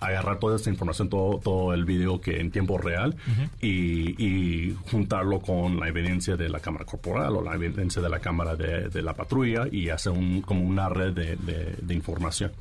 [0.00, 3.16] agarrar toda esta información, todo, todo el video que en tiempo real
[3.60, 8.20] y, y juntarlo con la evidencia de la cámara corporal o la evidencia de la
[8.20, 12.52] cámara de, de la patrulla y hacer un, como una red de, de- de información.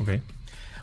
[0.00, 0.10] Ok.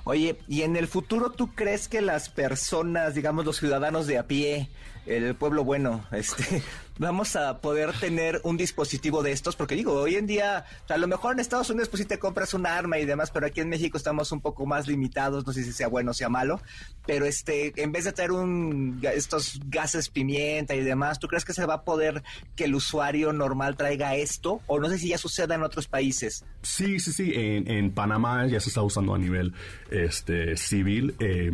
[0.06, 4.24] Oye, ¿y en el futuro tú crees que las personas, digamos los ciudadanos de a
[4.24, 4.70] pie,
[5.08, 6.62] el pueblo bueno, este,
[7.00, 9.56] vamos a poder tener un dispositivo de estos?
[9.56, 12.54] Porque digo, hoy en día, a lo mejor en Estados Unidos pues sí te compras
[12.54, 15.64] un arma y demás, pero aquí en México estamos un poco más limitados, no sé
[15.64, 16.62] si sea bueno o sea malo,
[17.06, 21.54] pero este, en vez de traer un, estos gases pimienta y demás, ¿tú crees que
[21.54, 22.24] se va a poder
[22.56, 24.62] que el usuario normal traiga esto?
[24.68, 26.46] O no sé si ya suceda en otros países.
[26.62, 27.32] Sí, sí, sí.
[27.34, 29.54] En, en Panamá ya se está usando a nivel
[29.90, 31.16] este, civil.
[31.20, 31.52] Eh,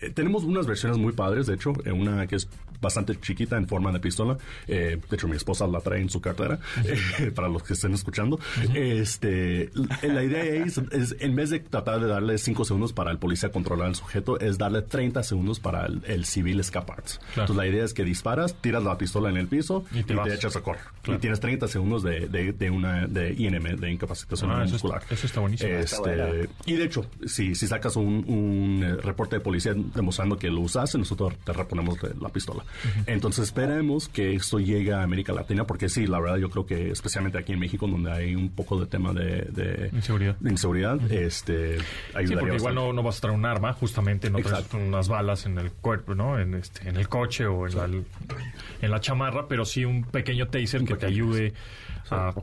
[0.00, 2.48] eh, tenemos unas versiones muy padres, de hecho, eh, una que es
[2.80, 4.36] bastante chiquita en forma de pistola.
[4.66, 7.94] Eh, de hecho, mi esposa la trae en su cartera, eh, para los que estén
[7.94, 8.38] escuchando.
[8.74, 9.70] Este,
[10.02, 13.50] la idea es, es, en vez de tratar de darle 5 segundos para el policía
[13.50, 16.94] controlar al sujeto, es darle 30 segundos para el, civil escapar.
[17.30, 20.56] Entonces, la idea es que disparas, tiras la pistola en el piso y te, echas
[20.56, 20.82] a correr.
[21.06, 25.02] Y tienes 30 segundos de, de, una de INM, de incapacitación ah, muscular.
[25.10, 25.70] eso está buenísimo.
[25.70, 30.50] Este, y de hecho, si, si sacas un, un, eh, reporte de policía demostrando que
[30.50, 32.63] lo usaste, nosotros te reponemos la pistola.
[33.06, 36.90] Entonces, esperemos que esto llegue a América Latina, porque sí, la verdad, yo creo que
[36.90, 41.78] especialmente aquí en México, donde hay un poco de tema de, inseguridad, inseguridad este,
[42.14, 45.08] ayudaría sí, porque igual no, no, vas a traer un arma, justamente no traes unas
[45.08, 46.38] balas en el cuerpo, ¿no?
[46.38, 50.48] En, este, en el coche o en, la, en la chamarra, pero sí un pequeño
[50.48, 51.54] taser que te ayude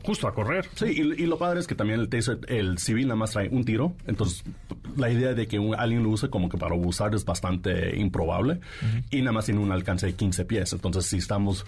[0.04, 0.68] justo a correr.
[0.74, 3.64] Sí, y, lo padre es que también el taser, el civil nada más trae un
[3.64, 4.44] tiro, entonces
[4.96, 8.60] la idea de que alguien lo use como que para abusar es bastante improbable
[9.10, 11.64] y nada más tiene un alcance de 15 pies, entonces si estamos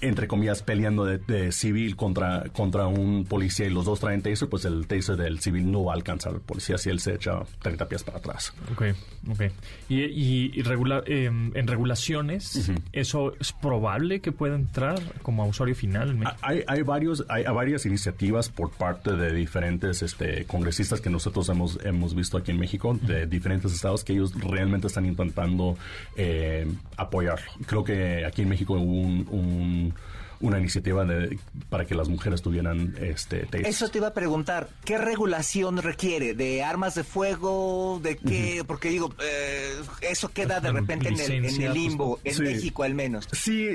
[0.00, 4.64] entre comillas, peleando de, civil contra, contra un policía y los dos traen taser, pues
[4.64, 7.88] el taser del civil no va a alcanzar al policía si él se echa 30
[7.88, 8.52] pies para atrás.
[8.72, 8.82] Ok,
[9.30, 9.40] ok.
[9.88, 16.18] Y, y, regular, em, en regulaciones, ¿eso es probable que pueda entrar como usuario final?
[16.42, 21.78] Hay, hay, varios, hay, varias iniciativas por parte de diferentes este, congresistas que nosotros hemos,
[21.84, 25.76] hemos visto aquí en México, de diferentes estados, que ellos realmente están intentando
[26.16, 26.66] eh,
[26.96, 27.50] apoyarlo.
[27.66, 29.94] Creo que aquí en México hubo un
[30.40, 34.98] una iniciativa de, para que las mujeres tuvieran este Eso te iba a preguntar, ¿qué
[34.98, 36.34] regulación requiere?
[36.34, 38.00] ¿De armas de fuego?
[38.02, 38.62] ¿De qué?
[38.66, 39.72] Porque digo, eh,
[40.02, 43.28] eso queda de repente en el, pues, limbo, en México al menos.
[43.32, 43.68] Sí,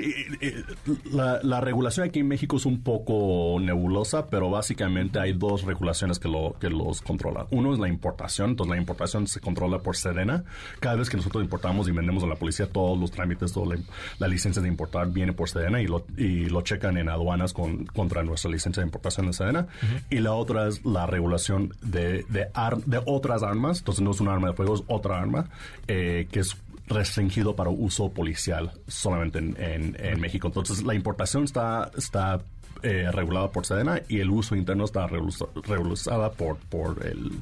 [1.10, 6.28] la, regulación aquí en México es un poco nebulosa, pero básicamente hay dos regulaciones que,
[6.28, 7.46] lo, que los controlan.
[7.50, 10.44] Uno es la importación, entonces la importación se controla por Sedena.
[10.80, 13.76] Cada vez que nosotros importamos y vendemos a la policía, todos los trámites, toda
[14.18, 17.86] la, licencia de importar viene por Sedena y lo, y lo checan en aduanas con,
[17.86, 19.66] contra nuestra licencia de importación de Sedena.
[20.10, 22.48] Y la otra es la regulación de, de,
[22.86, 23.78] de, otras armas.
[23.78, 25.48] Entonces no es un arma de fuego, es otra arma
[25.88, 29.56] eh, que es restringido para uso policial solamente en,
[29.98, 30.48] en, México.
[30.48, 32.42] Entonces la importación está, está
[32.82, 37.32] eh, regulada por Sedena y el uso interno está regulada por, por el,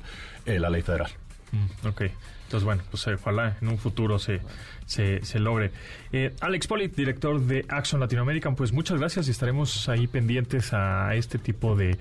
[0.47, 1.11] eh, la ley federal.
[1.53, 2.03] Mm, ok.
[2.51, 4.41] Entonces, bueno, pues ojalá en un futuro se,
[4.85, 5.71] se, se logre.
[6.11, 11.15] Eh, Alex Polit, director de Axon Latinoamérica, pues muchas gracias y estaremos ahí pendientes a
[11.15, 11.97] este tipo de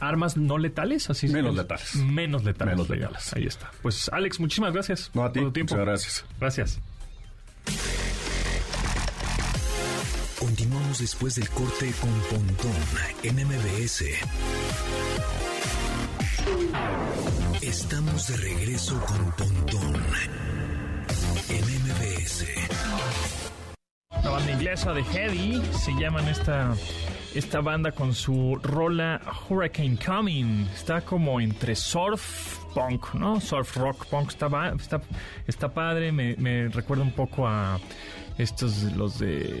[0.00, 1.94] armas no letales, así menos letales.
[1.96, 2.74] Menos letales.
[2.74, 3.34] Menos letales.
[3.34, 3.70] Ahí está.
[3.82, 5.76] Pues Alex, muchísimas gracias no, a ti, por tu tiempo.
[5.76, 6.24] gracias.
[6.40, 6.80] Gracias.
[10.38, 12.72] Continuamos después del corte con Pontón
[13.24, 14.04] en MBS.
[17.62, 19.94] Estamos de regreso con Pontón
[21.48, 22.44] en MBS.
[24.24, 26.74] La banda inglesa de Heavy se llaman esta
[27.36, 30.66] esta banda con su rola Hurricane Coming.
[30.74, 33.40] Está como entre surf punk, ¿no?
[33.40, 34.30] Surf rock punk.
[34.30, 35.00] Está, está,
[35.46, 36.10] está padre.
[36.10, 37.78] Me, me, recuerda un poco a
[38.38, 39.60] estos, los de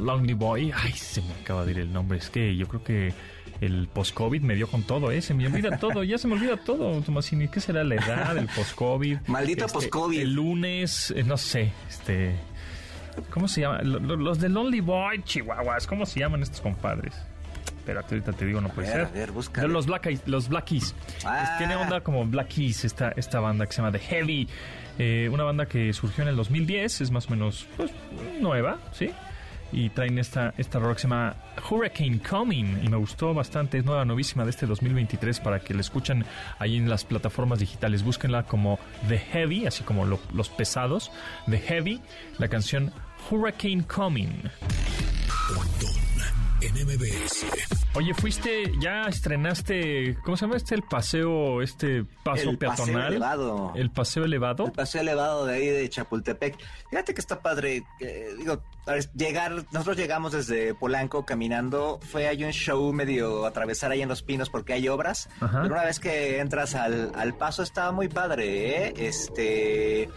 [0.00, 0.72] Lonely Boy.
[0.72, 2.18] Ay, se me acaba de ir el nombre.
[2.18, 3.12] Es que yo creo que
[3.60, 5.20] el post-COVID me dio con todo, ¿eh?
[5.20, 7.48] Se me olvida todo, ya se me olvida todo, Tomasini.
[7.48, 9.18] ¿Qué será la edad, el post-COVID?
[9.26, 10.20] Maldito este, post-COVID.
[10.20, 12.34] El lunes, eh, no sé, este...
[13.30, 13.82] ¿Cómo se llama?
[13.82, 17.12] Los de Lonely Boy, Chihuahuas, ¿cómo se llaman estos compadres?
[17.80, 19.00] Espérate, ahorita te digo, no puede ser.
[19.00, 19.30] A ver,
[19.68, 20.94] los Black Eyes, los Black Keys.
[21.24, 21.56] Ah.
[21.58, 24.48] Tiene onda como Black Keys esta, esta banda que se llama The Heavy.
[24.98, 27.90] Eh, una banda que surgió en el 2010, es más o menos pues,
[28.40, 29.10] nueva, ¿sí?
[29.72, 31.36] Y traen esta, esta que se llama
[31.70, 35.80] Hurricane Coming y me gustó bastante, es nueva, novísima de este 2023 para que la
[35.80, 36.24] escuchen
[36.58, 38.78] ahí en las plataformas digitales, búsquenla como
[39.08, 41.10] The Heavy, así como los pesados,
[41.48, 42.00] The Heavy,
[42.38, 42.92] la canción
[43.30, 44.50] Hurricane Coming.
[47.94, 50.76] Oye, fuiste, ya estrenaste, ¿cómo se llama este?
[50.76, 52.94] El paseo, este paso peatonal.
[52.94, 53.72] Paseo elevado.
[53.74, 54.66] El paseo elevado.
[54.66, 56.56] El paseo elevado de ahí de Chapultepec.
[56.88, 57.82] Fíjate que está padre.
[58.38, 58.62] digo,
[59.16, 61.98] llegar, nosotros llegamos desde Polanco caminando.
[62.00, 65.28] Fue ahí un show medio atravesar ahí en los pinos porque hay obras.
[65.40, 68.94] Pero una vez que entras al, al paso, estaba muy padre, ¿eh?
[68.98, 70.08] Este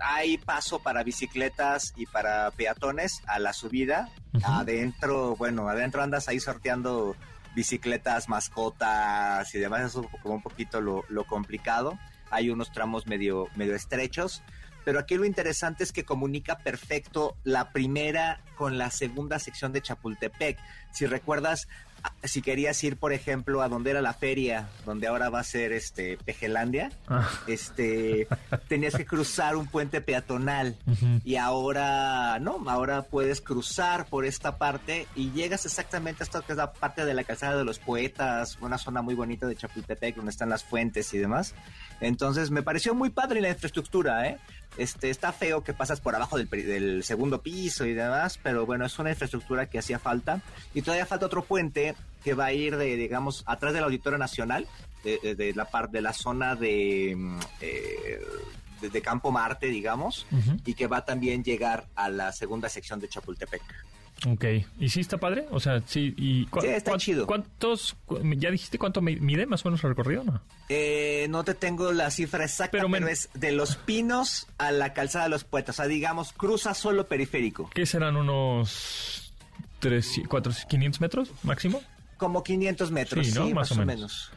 [0.00, 4.08] hay paso para bicicletas y para peatones a la subida.
[4.42, 7.16] Adentro, bueno, adentro andas ahí sorteando
[7.54, 9.82] bicicletas, mascotas y demás.
[9.82, 11.98] Eso es como un poquito lo, complicado.
[12.30, 14.42] Hay unos tramos medio, medio estrechos.
[14.84, 19.82] Pero aquí lo interesante es que comunica perfecto la primera con la segunda sección de
[19.82, 20.58] Chapultepec.
[20.90, 21.68] Si recuerdas,
[22.24, 25.72] si querías ir, por ejemplo, a donde era la feria, donde ahora va a ser
[25.72, 27.28] este Pejelandia, ah.
[27.46, 28.28] este
[28.68, 30.76] tenías que cruzar un puente peatonal
[31.24, 36.52] y ahora no, ahora puedes cruzar por esta parte y llegas exactamente a esto que
[36.52, 40.16] es la parte de la calzada de los poetas, una zona muy bonita de Chapultepec
[40.16, 41.54] donde están las fuentes y demás.
[42.00, 44.38] Entonces me pareció muy padre la infraestructura, ¿eh?
[44.76, 48.98] Este, está feo que pasas por abajo del, segundo piso y demás, pero bueno, es
[48.98, 50.40] una infraestructura que hacía falta.
[50.74, 54.66] Y todavía falta otro puente que va a ir de, digamos, atrás del Auditorio Nacional,
[55.02, 58.20] de, la parte de la zona de, mm, eh,
[58.80, 60.26] de, Campo Marte, digamos,
[60.64, 63.62] y que va a también llegar a la segunda sección de Chapultepec.
[64.26, 64.44] Ok,
[64.78, 65.46] ¿y sí está padre?
[65.50, 67.26] O sea, sí, y sí, está chido.
[67.26, 67.96] ¿Cuántos,
[68.36, 70.42] ya dijiste cuánto mide más o menos el recorrido, no?
[70.68, 75.24] Eh, no te tengo la cifra exacta, pero, es de Los Pinos a la Calzada
[75.24, 77.70] de los Poetas, o sea, digamos, cruza solo periférico.
[77.70, 79.32] ¿Qué serán unos
[79.78, 81.80] 3, 4, 500 metros máximo?
[82.18, 84.30] Como 500 metros, sí, más, o menos.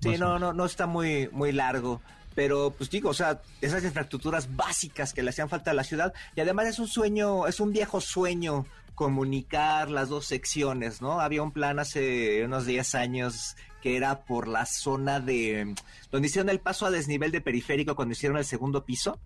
[0.00, 2.00] Sí, no, no, no está muy, muy largo
[2.34, 6.14] pero pues digo, o sea, esas infraestructuras básicas que le hacían falta a la ciudad
[6.36, 8.64] y además es un sueño, es un viejo sueño
[8.98, 11.20] comunicar las dos secciones, ¿no?
[11.20, 15.76] Había un plan hace unos 10 años que era por la zona de
[16.10, 19.20] donde hicieron el paso a desnivel de periférico cuando hicieron el segundo piso,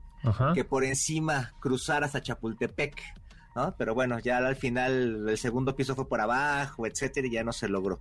[0.52, 3.00] que por encima cruzar hasta Chapultepec,
[3.56, 3.74] ¿no?
[3.78, 7.54] Pero bueno, ya al final el segundo piso fue por abajo, etcétera, y ya no
[7.54, 7.98] se logró.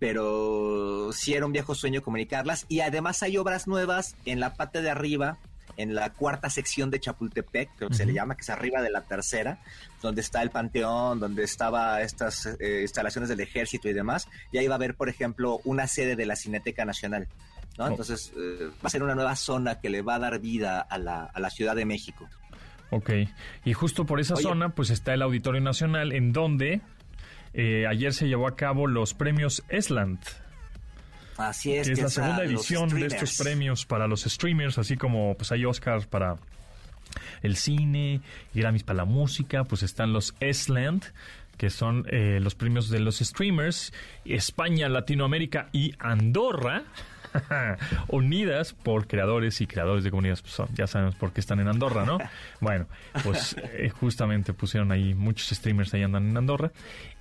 [0.00, 4.82] Pero sí era un viejo sueño comunicarlas y además hay obras nuevas en la parte
[4.82, 5.38] de arriba
[5.76, 9.02] en la cuarta sección de Chapultepec, que se le llama, que es arriba de la
[9.02, 9.58] tercera,
[10.02, 14.66] donde está el panteón, donde estaba estas eh, instalaciones del ejército y demás, y ahí
[14.66, 17.28] va a haber, por ejemplo, una sede de la Cineteca Nacional.
[17.78, 17.84] ¿no?
[17.84, 17.88] Oh.
[17.88, 20.98] Entonces, eh, va a ser una nueva zona que le va a dar vida a
[20.98, 22.28] la, a la Ciudad de México.
[22.90, 23.10] Ok,
[23.64, 26.82] y justo por esa zona, pues está el Auditorio Nacional, en donde
[27.54, 30.20] eh, ayer se llevó a cabo los premios Esland.
[31.36, 31.86] Así es.
[31.86, 35.64] Que es la segunda edición de estos premios para los streamers, así como pues hay
[35.64, 36.36] Oscars para
[37.42, 38.20] el cine,
[38.54, 41.04] Grammys para la música, pues están los Esland
[41.56, 43.92] que son eh, los premios de los streamers,
[44.24, 46.82] España, Latinoamérica y Andorra.
[48.08, 50.42] unidas por creadores y creadores de comunidades.
[50.42, 52.18] Pues, ya sabemos por qué están en Andorra, ¿no?
[52.60, 52.86] Bueno,
[53.22, 56.72] pues eh, justamente pusieron ahí muchos streamers ahí andan en Andorra.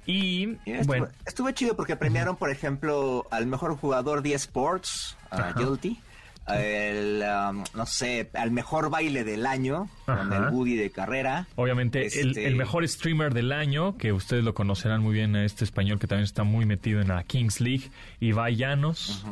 [0.05, 1.07] Y bueno.
[1.25, 5.99] Estuvo chido porque premiaron, por ejemplo, al mejor jugador de esports, a Guilty.
[6.47, 11.47] El, um, no sé, al mejor baile del año, con el Woody de carrera.
[11.55, 15.63] Obviamente, el, este mejor streamer del año, que ustedes lo conocerán muy bien, a este
[15.63, 19.23] español que también está muy metido en la Kings League, Ibai Llanos.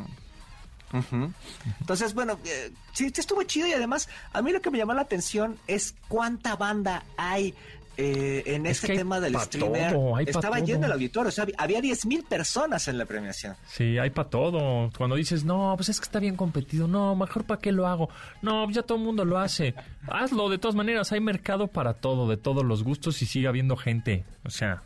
[1.80, 5.02] Entonces, bueno, eh, sí, estuvo chido y además a mí lo que me llamó la
[5.02, 7.54] atención es cuánta banda hay
[8.02, 9.94] eh, en este tema del streamer.
[10.26, 13.56] Estaba lleno el auditorio, o sea, había 10.000 personas en la premiación.
[13.66, 14.90] Sí, hay para todo.
[14.96, 18.08] Cuando dices, no, pues es que está bien competido, no, mejor para qué lo hago.
[18.40, 19.74] No, ya todo el mundo lo hace.
[20.08, 23.76] Hazlo, de todas maneras, hay mercado para todo, de todos los gustos y sigue habiendo
[23.76, 24.24] gente.
[24.44, 24.82] O sea,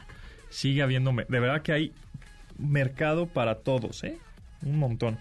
[0.50, 1.92] sigue habiendo, de verdad que hay
[2.59, 4.18] mercado para todos, ¿eh?
[4.62, 5.20] Un montón.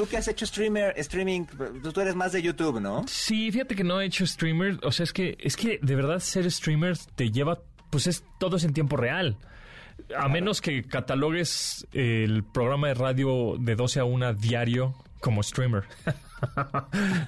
[0.00, 1.44] Tú que has hecho streamer, streaming,
[1.92, 3.04] tú eres más de YouTube, ¿no?
[3.06, 4.78] Sí, fíjate que no he hecho streamer.
[4.82, 7.60] O sea, es que, es que de verdad ser streamer te lleva,
[7.90, 9.36] pues es todo es en tiempo real.
[10.16, 15.84] A menos que catalogues el programa de radio de 12 a 1 diario como streamer.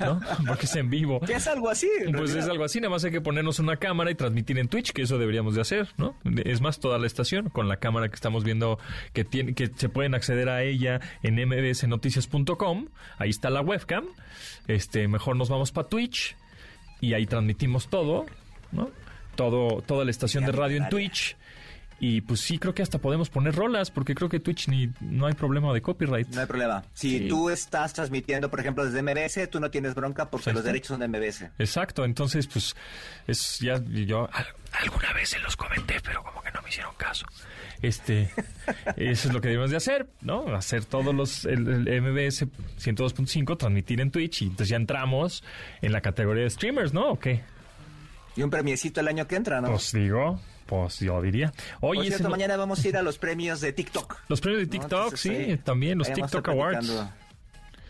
[0.00, 0.20] ¿No?
[0.46, 1.20] Porque es en vivo.
[1.20, 1.88] ¿Qué es algo así?
[2.16, 4.92] Pues es algo así, nada más hay que ponernos una cámara y transmitir en Twitch,
[4.92, 6.16] que eso deberíamos de hacer, ¿no?
[6.44, 8.78] Es más, toda la estación con la cámara que estamos viendo,
[9.12, 14.04] que, tiene, que se pueden acceder a ella en mbsnoticias.com, ahí está la webcam,
[14.68, 16.36] este, mejor nos vamos para Twitch
[17.00, 18.26] y ahí transmitimos todo,
[18.70, 18.90] ¿no?
[19.34, 21.36] Todo, toda la estación de radio en Twitch
[22.04, 25.26] y pues sí, creo que hasta podemos poner rolas, porque creo que Twitch ni, no
[25.26, 26.26] hay problema de copyright.
[26.30, 26.82] No hay problema.
[26.94, 30.98] Si tú estás transmitiendo, por ejemplo, desde MBS, tú no tienes bronca porque los derechos
[30.98, 31.42] son de MBS.
[31.60, 32.74] Exacto, entonces pues
[33.28, 34.28] es ya yo
[34.72, 37.24] alguna vez se los comenté, pero como que no me hicieron caso.
[37.82, 38.30] Este,
[38.96, 40.52] eso es lo que debemos de hacer, ¿no?
[40.56, 41.62] Hacer todos los el,
[42.02, 42.46] MBS
[42.80, 45.44] 102.5, transmitir en Twitch y entonces ya entramos
[45.80, 47.12] en la categoría de streamers, ¿no?
[47.12, 47.42] ¿O qué?
[48.34, 49.68] Y un premiecito el año que entra, ¿no?
[49.68, 50.40] Pues digo,
[50.72, 51.52] pues yo diría.
[51.80, 54.16] Oye, Por cierto, mañana vamos a ir a los premios de TikTok.
[54.28, 56.90] Los premios de TikTok, sí, también, los TikTok Awards.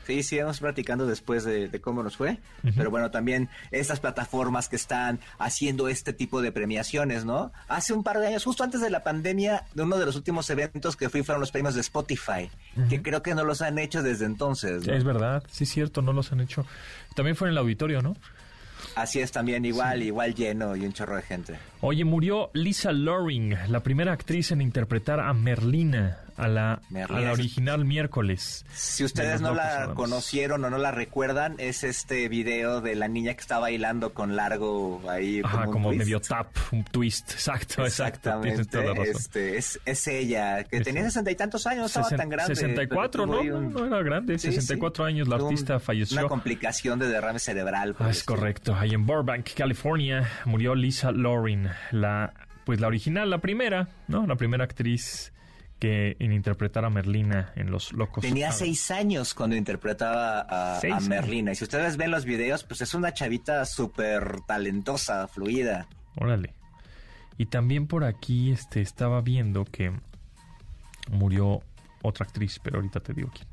[0.05, 2.39] Sí, sí, vamos platicando después de, cómo nos fue.
[2.77, 7.53] Pero bueno, también estas plataformas que están haciendo este tipo de premiaciones, ¿no?
[7.69, 10.51] Hace un par de años, justo antes de la pandemia, de uno de los últimos
[10.51, 12.51] eventos que fui fueron los premios de Spotify,
[12.89, 14.89] que creo que no los han hecho desde entonces.
[14.89, 16.67] Es verdad, sí, cierto, no los han hecho.
[17.15, 18.17] También fue en el auditorio, ¿no?
[18.95, 21.59] Así es también, igual, igual lleno y un chorro de gente.
[21.81, 27.33] Oye, murió Lisa Loring, la primera actriz en interpretar a Merlina, a la, a la
[27.33, 28.65] original miércoles.
[28.73, 33.35] Si ustedes no la conocieron o no la recuerdan, es este video de la niña
[33.35, 35.43] que está bailando con largo ahí.
[35.45, 37.33] Ajá, como, medio tap, un twist.
[37.33, 38.63] Exacto, Exactamente.
[38.63, 42.55] Exacto, este, es, es, ella, que tenía sesenta y tantos años, no estaba tan grande.
[42.55, 43.43] 64, ¿no?
[43.43, 46.19] No era grande, 64 años la artista falleció.
[46.19, 47.97] Una complicación de derrame cerebral.
[47.99, 48.75] Ah, es correcto.
[48.75, 52.33] Ahí en Burbank, California, murió Lisa Loring, la
[52.65, 54.27] pues la original, la primera, ¿no?
[54.27, 55.33] La primera actriz
[55.83, 58.23] que en interpretar a Merlina en Los Locos.
[58.23, 61.51] Tenía seis años cuando interpretaba a, Merlina.
[61.51, 65.89] Y si ustedes ven los videos, pues es una chavita súper talentosa, fluida.
[66.15, 66.55] Órale.
[67.37, 69.91] Y también por aquí este, estaba viendo que
[71.11, 71.63] murió
[72.03, 73.49] otra actriz, pero ahorita te digo quién.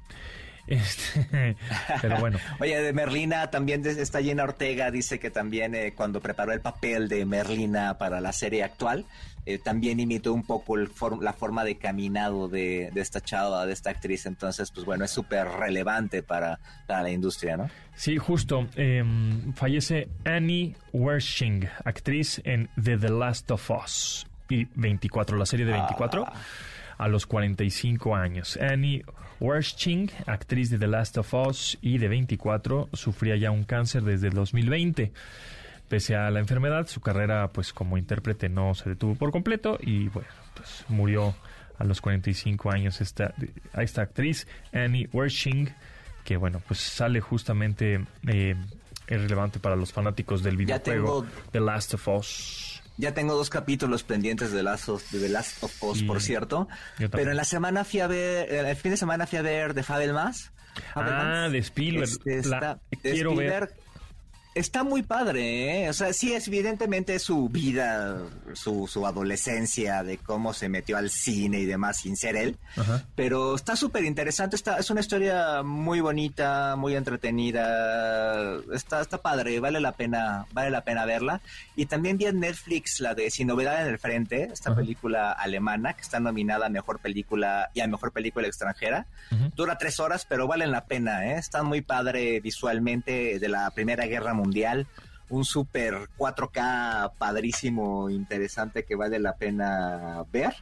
[0.69, 1.55] Este,
[2.01, 2.37] pero bueno.
[2.59, 7.09] Oye, de Merlina también está Llena Ortega, dice que también eh, cuando preparó el papel
[7.09, 9.05] de Merlina para la serie actual,
[9.47, 14.27] eh, también imitó un poco la forma de caminado de, esta chava, de esta actriz.
[14.27, 17.67] Entonces, pues bueno, es súper relevante para, la industria, ¿no?
[17.95, 18.67] Sí, justo.
[18.75, 24.27] Em, fallece Annie Wershing, actriz en The, The Last of Us.
[24.49, 26.25] Y 24, la serie de 24.
[26.27, 26.33] Ah.
[26.99, 28.57] A los 45 años.
[28.61, 29.03] Annie
[29.39, 34.27] Wershing, actriz de The Last of Us y de 24, sufría ya un cáncer desde
[34.27, 35.11] el 2020.
[35.87, 40.07] Pese a la enfermedad, su carrera pues como intérprete no se detuvo por completo y
[40.09, 41.33] bueno, pues murió
[41.79, 43.33] a los 45 años esta,
[43.77, 45.73] esta actriz, Annie Wershing,
[46.23, 48.55] que bueno, pues sale justamente eh,
[49.07, 52.68] relevante para los fanáticos del videojuego The Last of Us.
[52.99, 56.67] Ya tengo dos capítulos pendientes de Last of, de The Last of Us, por cierto.
[56.97, 59.83] Pero en la semana fui a ver, el fin de semana fui a ver The
[59.83, 60.51] Fabelmans.
[60.95, 62.09] Ah, de Spielberg.
[62.25, 62.51] Este,
[63.01, 63.73] quiero ver
[64.59, 65.89] Está muy padre, ¿eh?
[65.89, 68.17] O sea, sí, es evidentemente su vida,
[68.51, 72.57] su, su adolescencia, de cómo se metió al cine y demás sin ser él.
[73.15, 78.57] Pero está súper interesante, está, es una historia muy bonita, muy entretenida.
[78.73, 81.39] Está, está padre, vale la pena, vale la pena verla.
[81.77, 85.93] Y también vi en Netflix la de Sin Novedad en el Frente, esta película alemana
[85.93, 89.05] que está nominada a Mejor Película y a Mejor Película Extranjera.
[89.55, 91.37] Dura tres horas, pero vale la pena, ¿eh?
[91.37, 94.48] Está muy padre visualmente de la Primera Guerra mundial,
[95.29, 100.53] un super 4K padrísimo, interesante que vale la pena ver.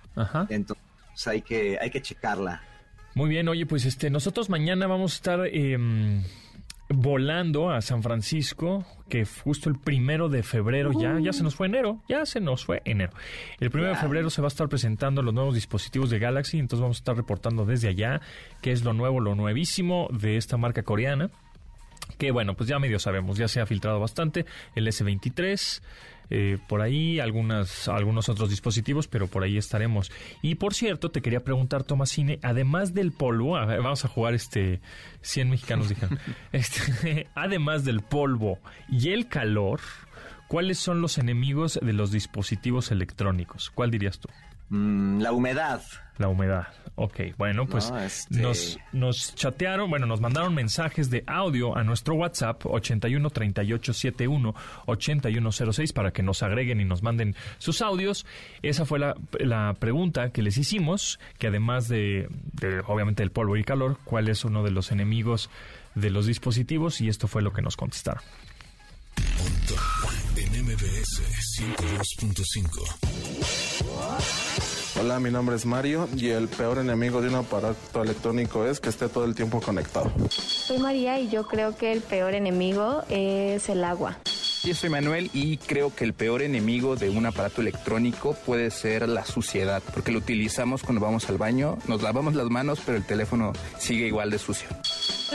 [0.50, 2.62] Entonces hay que, hay que checarla.
[3.16, 6.22] Muy bien, oye, pues este, nosotros mañana vamos a estar em,
[6.90, 11.68] volando a San Francisco, que justo el primero de febrero, ya, ya se nos fue
[11.68, 13.14] enero, ya se nos fue enero.
[13.60, 16.82] El primero de febrero se va a estar presentando los nuevos dispositivos de Galaxy, entonces
[16.82, 18.22] vamos a estar reportando desde allá
[18.62, 21.32] qué es lo nuevo, lo nuevísimo de esta marca coreana
[22.18, 24.46] que bueno, pues ya medio sabemos, ya se ha filtrado bastante
[24.76, 25.82] el S23,
[26.30, 30.12] eh, por ahí algunas, algunos otros dispositivos, pero por ahí estaremos.
[30.42, 34.82] Y por cierto, te quería preguntar, Tomasine, además del polvo, vamos a jugar este
[35.22, 36.20] 100 mexicanos dijeron,
[36.52, 39.80] este, además del polvo y el calor,
[40.48, 43.70] ¿cuáles son los enemigos de los dispositivos electrónicos?
[43.70, 44.30] ¿Cuál dirías tú?
[44.70, 45.82] Mm, la humedad.
[46.18, 46.68] La humedad.
[46.96, 52.16] Ok, bueno, pues este nos, nos chatearon, bueno, nos mandaron mensajes de audio a nuestro
[52.16, 54.56] WhatsApp 81 38 71
[54.88, 58.26] 8106 para que nos agreguen y nos manden sus audios.
[58.64, 63.58] Esa fue la, la pregunta que les hicimos, que además de, de, obviamente, el polvo
[63.58, 65.52] y calor, ¿cuál es uno de los enemigos
[65.94, 67.00] de los dispositivos?
[67.00, 68.24] Y esto fue lo que nos contestaron.
[70.36, 71.22] En MBS
[71.60, 74.57] 102.5.
[75.00, 78.90] Hola, mi nombre es Mario y el peor enemigo de un aparato electrónico es que
[78.90, 80.12] esté todo el tiempo conectado.
[80.30, 84.18] Soy María y yo creo que el peor enemigo es el agua.
[84.64, 89.08] Yo soy Manuel y creo que el peor enemigo de un aparato electrónico puede ser
[89.08, 93.06] la suciedad, porque lo utilizamos cuando vamos al baño, nos lavamos las manos, pero el
[93.06, 94.68] teléfono sigue igual de sucio.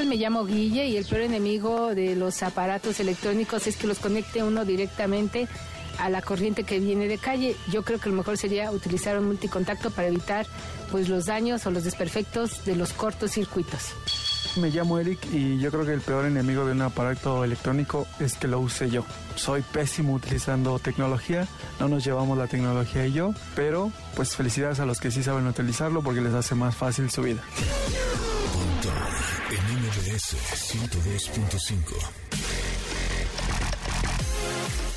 [0.07, 4.43] Me llamo Guille y el peor enemigo de los aparatos electrónicos es que los conecte
[4.43, 5.47] uno directamente
[6.03, 7.57] a la corriente que viene de calle.
[7.71, 10.47] Yo creo que lo mejor sería utilizar un multicontacto para evitar
[10.91, 13.93] pues los daños o los desperfectos de los cortocircuitos.
[14.57, 18.35] Me llamo Eric y yo creo que el peor enemigo de un aparato electrónico es
[18.35, 19.05] que lo use yo.
[19.37, 21.47] Soy pésimo utilizando tecnología,
[21.79, 25.47] no nos llevamos la tecnología y yo, pero pues felicidades a los que sí saben
[25.47, 27.43] utilizarlo porque les hace más fácil su vida.
[29.51, 32.62] en 102.5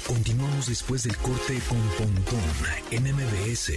[0.08, 2.40] Continuamos después del corte con Pontón
[2.92, 3.74] en MBS.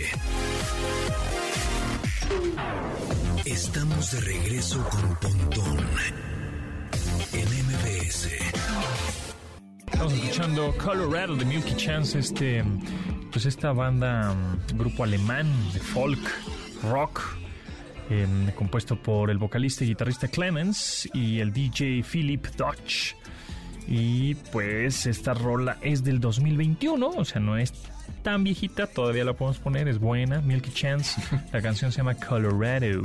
[3.46, 5.78] Estamos de regreso con Pontón
[7.32, 8.28] en MBS.
[9.86, 12.62] Estamos escuchando Colorado de Milky Chance, este,
[13.32, 14.36] pues esta banda,
[14.74, 16.20] grupo alemán de folk,
[16.82, 17.22] rock,
[18.10, 23.16] em, compuesto por el vocalista y guitarrista Clemens y el DJ Philip Dodge.
[23.90, 27.72] Y pues esta rola es del 2021, o sea, no es
[28.22, 30.42] tan viejita, todavía la podemos poner, es buena.
[30.42, 31.20] Milky Chance,
[31.52, 33.02] la canción se llama Colorado.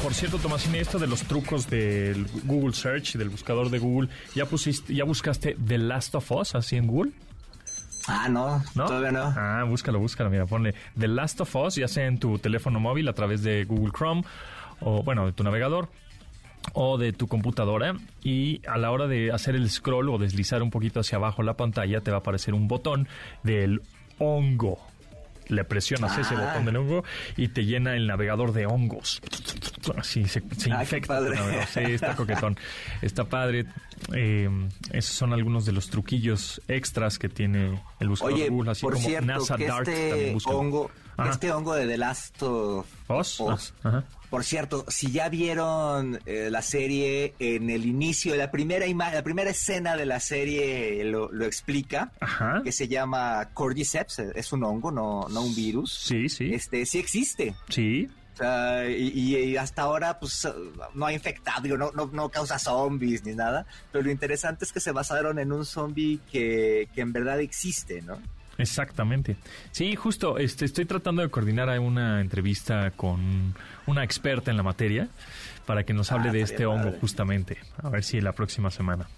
[0.00, 4.46] Por cierto, Tomasini, esto de los trucos del Google Search, del buscador de Google, ¿ya
[4.46, 7.12] pusiste, ya buscaste The Last of Us así en Google?
[8.06, 8.86] Ah, no, ¿No?
[8.86, 9.22] todavía no.
[9.36, 10.30] Ah, búscalo, búscalo.
[10.30, 13.64] Mira, ponle The Last of Us, ya sea en tu teléfono móvil a través de
[13.64, 14.22] Google Chrome
[14.80, 15.88] o, bueno, de tu navegador
[16.74, 20.70] o de tu computadora y a la hora de hacer el scroll o deslizar un
[20.70, 23.08] poquito hacia abajo la pantalla te va a aparecer un botón
[23.42, 23.82] del
[24.18, 24.78] hongo.
[25.48, 26.46] Le presionas ese Ah.
[26.46, 27.04] botón del hongo
[27.36, 29.20] y te llena el navegador de hongos.
[29.96, 31.18] Así se, se Ah, qué infecta.
[31.18, 31.66] tu padre.
[31.66, 32.56] Sí, está coquetón.
[33.02, 33.66] Está padre.
[34.14, 34.48] Eh,
[34.92, 38.94] esos son algunos de los truquillos extras que tiene el buscador Oye, Google, así por
[38.94, 40.58] como cierto, NASA que Dark también este búscalo.
[40.58, 40.90] hongo,
[41.28, 43.40] este hongo de The Last of ¿Us?
[43.40, 44.04] Us, Ah, ajá.
[44.32, 49.22] Por cierto, si ya vieron eh, la serie en el inicio, la primera ima- la
[49.22, 52.62] primera escena de la serie lo, lo explica, Ajá.
[52.64, 55.92] que se llama Cordyceps, eh, es un hongo, no, no un virus.
[55.92, 56.50] Sí, sí.
[56.54, 57.54] Este, sí existe.
[57.68, 58.08] Sí.
[58.34, 60.48] Sea, y, y- hasta ahora, pues,
[60.94, 63.66] no ha infectado, digo, no, no, no causa zombies ni nada.
[63.92, 68.00] Pero lo interesante es que se basaron en un zombie que, que en verdad existe,
[68.00, 68.18] ¿no?
[68.58, 69.36] Exactamente.
[69.70, 73.54] Sí, justo, este, estoy tratando de coordinar una entrevista con
[73.86, 75.08] una experta en la materia
[75.66, 76.98] para que nos hable Ah, de este hongo padre.
[77.00, 77.58] justamente.
[77.82, 79.08] A ver si la próxima semana.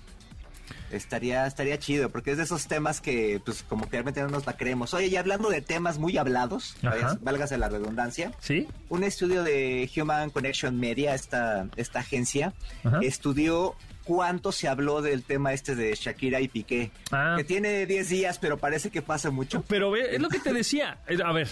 [0.90, 4.46] Estaría, estaría chido, porque es de esos temas que, pues, como que realmente no nos
[4.46, 4.94] la creemos.
[4.94, 6.76] Oye, y hablando de temas muy hablados,
[7.20, 8.68] válgase la redundancia, ¿Sí?
[8.90, 12.52] un estudio de Human Connection Media, esta, esta agencia,
[12.84, 13.00] Ajá.
[13.02, 13.74] estudió
[14.04, 17.34] cuánto se habló del tema este de Shakira y Piqué, Ah.
[17.36, 19.64] que tiene 10 días, pero parece que pasa mucho.
[19.68, 20.98] Pero ve, es lo que te decía.
[21.08, 21.48] Eh, A ver,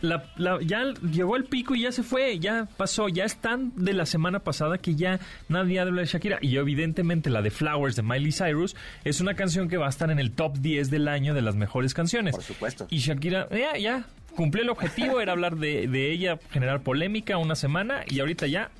[0.00, 3.92] la- la- ya llegó el pico y ya se fue, ya pasó, ya están de
[3.94, 5.18] la semana pasada que ya
[5.48, 6.38] nadie habla de Shakira.
[6.42, 10.10] Y evidentemente la de Flowers de Miley Cyrus es una canción que va a estar
[10.10, 12.34] en el top 10 del año de las mejores canciones.
[12.34, 12.86] Por supuesto.
[12.90, 14.04] Y Shakira, ya, ya,
[14.36, 18.70] cumplió el objetivo, era hablar de, de ella, generar polémica una semana y ahorita ya,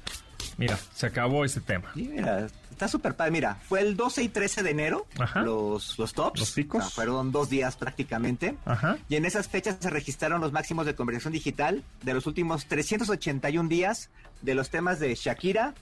[0.58, 1.90] mira, se acabó ese tema.
[1.94, 3.30] Mira, está súper padre.
[3.32, 5.42] Mira, fue el 12 y 13 de enero Ajá.
[5.42, 6.40] los, los tops.
[6.40, 6.80] Los picos.
[6.80, 8.56] O sea, fueron dos días prácticamente.
[8.64, 8.98] Ajá.
[9.08, 13.68] Y en esas fechas se registraron los máximos de conversación digital de los últimos 381
[13.68, 14.10] días
[14.42, 15.74] de los temas de Shakira,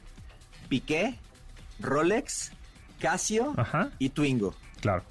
[0.68, 1.18] Piqué,
[1.80, 2.52] Rolex,
[3.00, 3.90] Casio Ajá.
[3.98, 4.54] y Twingo.
[4.80, 5.02] Claro.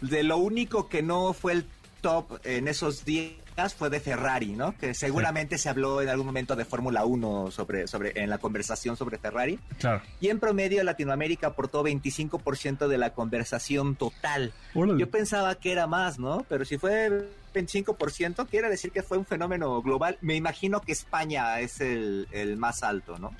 [0.00, 1.66] De lo único que no fue el
[2.00, 3.32] top en esos días
[3.76, 4.76] fue de Ferrari, ¿no?
[4.76, 8.96] Que seguramente se habló en algún momento de Fórmula 1 sobre, sobre, en la conversación
[8.96, 9.58] sobre Ferrari.
[9.78, 10.02] Claro.
[10.20, 14.52] Y en promedio Latinoamérica aportó 25% de la conversación total.
[14.74, 14.98] Órale.
[14.98, 16.44] Yo pensaba que era más, ¿no?
[16.48, 20.18] Pero si fue 25%, quiere decir que fue un fenómeno global.
[20.20, 23.32] Me imagino que España es el, el más alto, ¿no?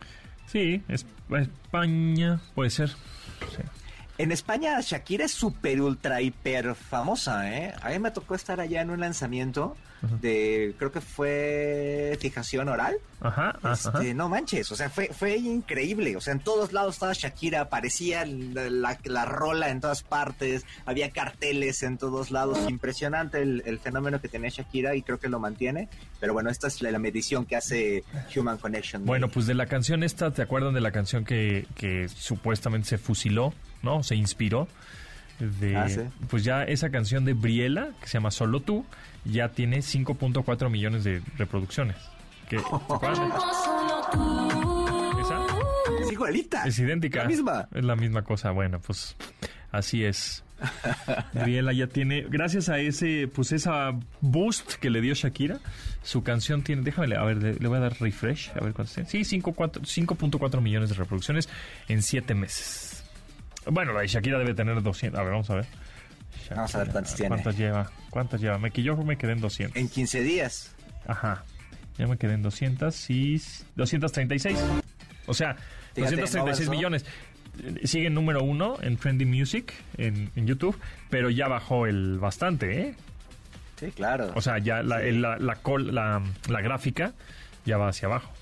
[0.46, 2.90] Sí, es, España puede ser.
[2.90, 3.62] Sí.
[4.18, 7.72] En España Shakira es súper, ultra, hiper famosa, ¿eh?
[7.82, 9.76] A mí me tocó estar allá en un lanzamiento
[10.20, 12.96] de, creo que fue fijación oral.
[13.20, 13.72] Ajá, ajá.
[13.72, 16.16] Este, no manches, o sea, fue, fue increíble.
[16.16, 20.66] O sea, en todos lados estaba Shakira, aparecía la, la- la rola en todas partes,
[20.86, 22.58] había carteles en todos lados.
[22.68, 25.88] Impresionante el, el fenómeno que tenía Shakira y creo que lo mantiene.
[26.20, 28.04] Pero bueno, esta es la, la medición que hace
[28.36, 29.04] Human Connection.
[29.06, 32.98] Bueno, pues de la canción esta, ¿te acuerdan de la canción que, que supuestamente se
[32.98, 34.02] fusiló, ¿no?
[34.02, 34.68] Se inspiró.
[35.38, 36.00] De, Ah, sí.
[36.28, 38.84] Pues ya esa canción de Briela, que se llama Solo Tú,
[39.24, 41.96] ya tiene 5.4 millones de reproducciones.
[42.48, 42.58] ¿Qué?
[42.58, 42.62] ¿Te
[42.94, 43.32] acuerdan?
[45.20, 45.46] ¿Esa?
[46.00, 46.64] es igualita.
[46.64, 47.22] Es idéntica.
[47.22, 47.68] La misma.
[47.74, 48.50] Es la misma cosa.
[48.50, 49.16] Bueno, pues
[49.70, 50.44] así es.
[51.32, 55.58] Briela ya tiene, gracias a ese, pues esa boost que le dio Shakira,
[56.04, 58.94] su canción tiene, déjame, a ver, le, le voy a dar refresh, a ver cuántos
[58.94, 59.08] tiene.
[59.10, 61.48] Sí, 5.4 5.4 millones de reproducciones
[61.88, 63.01] en 7 meses.
[63.66, 65.18] Bueno, la de Shakira debe tener 200.
[65.18, 65.66] A ver, vamos a ver.
[66.54, 67.28] Vamos a ver cuántas tiene.
[67.28, 67.90] ¿Cuántas lleva?
[68.10, 68.58] ¿Cuántas lleva?
[68.58, 69.76] Me, yo me quedé en 200.
[69.76, 70.74] En 15 días.
[71.06, 71.44] Ajá.
[71.98, 73.40] Ya me quedé en 200 y
[73.76, 74.58] 236.
[75.26, 75.54] O sea,
[75.94, 77.04] Fíjate, 236 no millones.
[77.84, 80.78] Sigue en número uno en Trending Music en, en YouTube,
[81.10, 82.94] pero ya bajó el bastante, ¿eh?
[83.78, 84.32] Sí, claro.
[84.34, 87.12] O sea, ya la, el- la, la, col- la- la gráfica
[87.66, 88.32] ya va hacia abajo.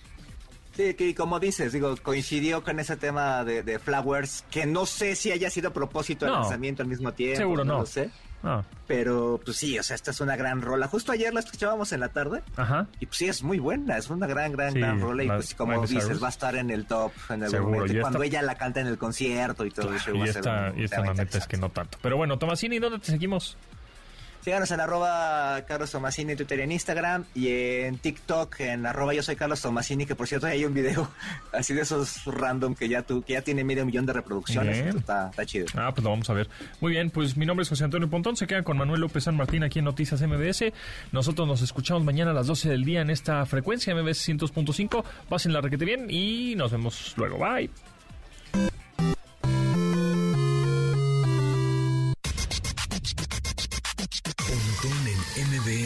[0.77, 5.17] Sí, que como dices, digo, coincidió con ese tema de, de Flowers, que no sé
[5.17, 6.41] si haya sido a propósito el No.
[6.41, 7.37] lanzamiento al mismo tiempo.
[7.39, 7.79] Seguro no.
[7.81, 8.11] lo sé.
[8.87, 10.89] Pero pues sí, o sea, esta es una gran rola.
[10.89, 12.87] Justo ayer la escuchábamos en la tarde ajá.
[12.99, 15.55] y pues sí, es muy buena, es una gran, gran, Sí, gran rola y pues
[15.55, 16.23] como Miley dices, Cyrus.
[16.23, 17.93] va a estar en el top en algún Seguro, momento.
[17.99, 20.13] y Cuando esta- ella la canta en el concierto y todo eso.
[20.13, 21.99] va Y a ser esta, un y esta la neta es que no tanto.
[22.01, 23.59] Pero bueno, Tomasini, ¿dónde te seguimos?
[24.43, 29.13] Síganos en arroba Carlos Tomasini en Twitter y en Instagram y en TikTok en arroba
[29.13, 31.11] yo soy Carlos Tomasini, que por cierto hay un video
[31.53, 34.95] así de esos random que ya tu, que ya tiene medio millón de reproducciones.
[34.95, 35.67] Está, está chido.
[35.75, 36.49] Ah, pues lo vamos a ver.
[36.81, 38.37] Muy bien, pues mi nombre es José Antonio Pontón.
[38.37, 40.73] Se quedan con Manuel López San Martín aquí en Noticias MBS.
[41.13, 45.05] Nosotros nos escuchamos mañana a las 12 del día en esta frecuencia MBS 100.5.
[45.29, 47.39] Pasen la requete bien y nos vemos luego.
[47.39, 47.71] Bye.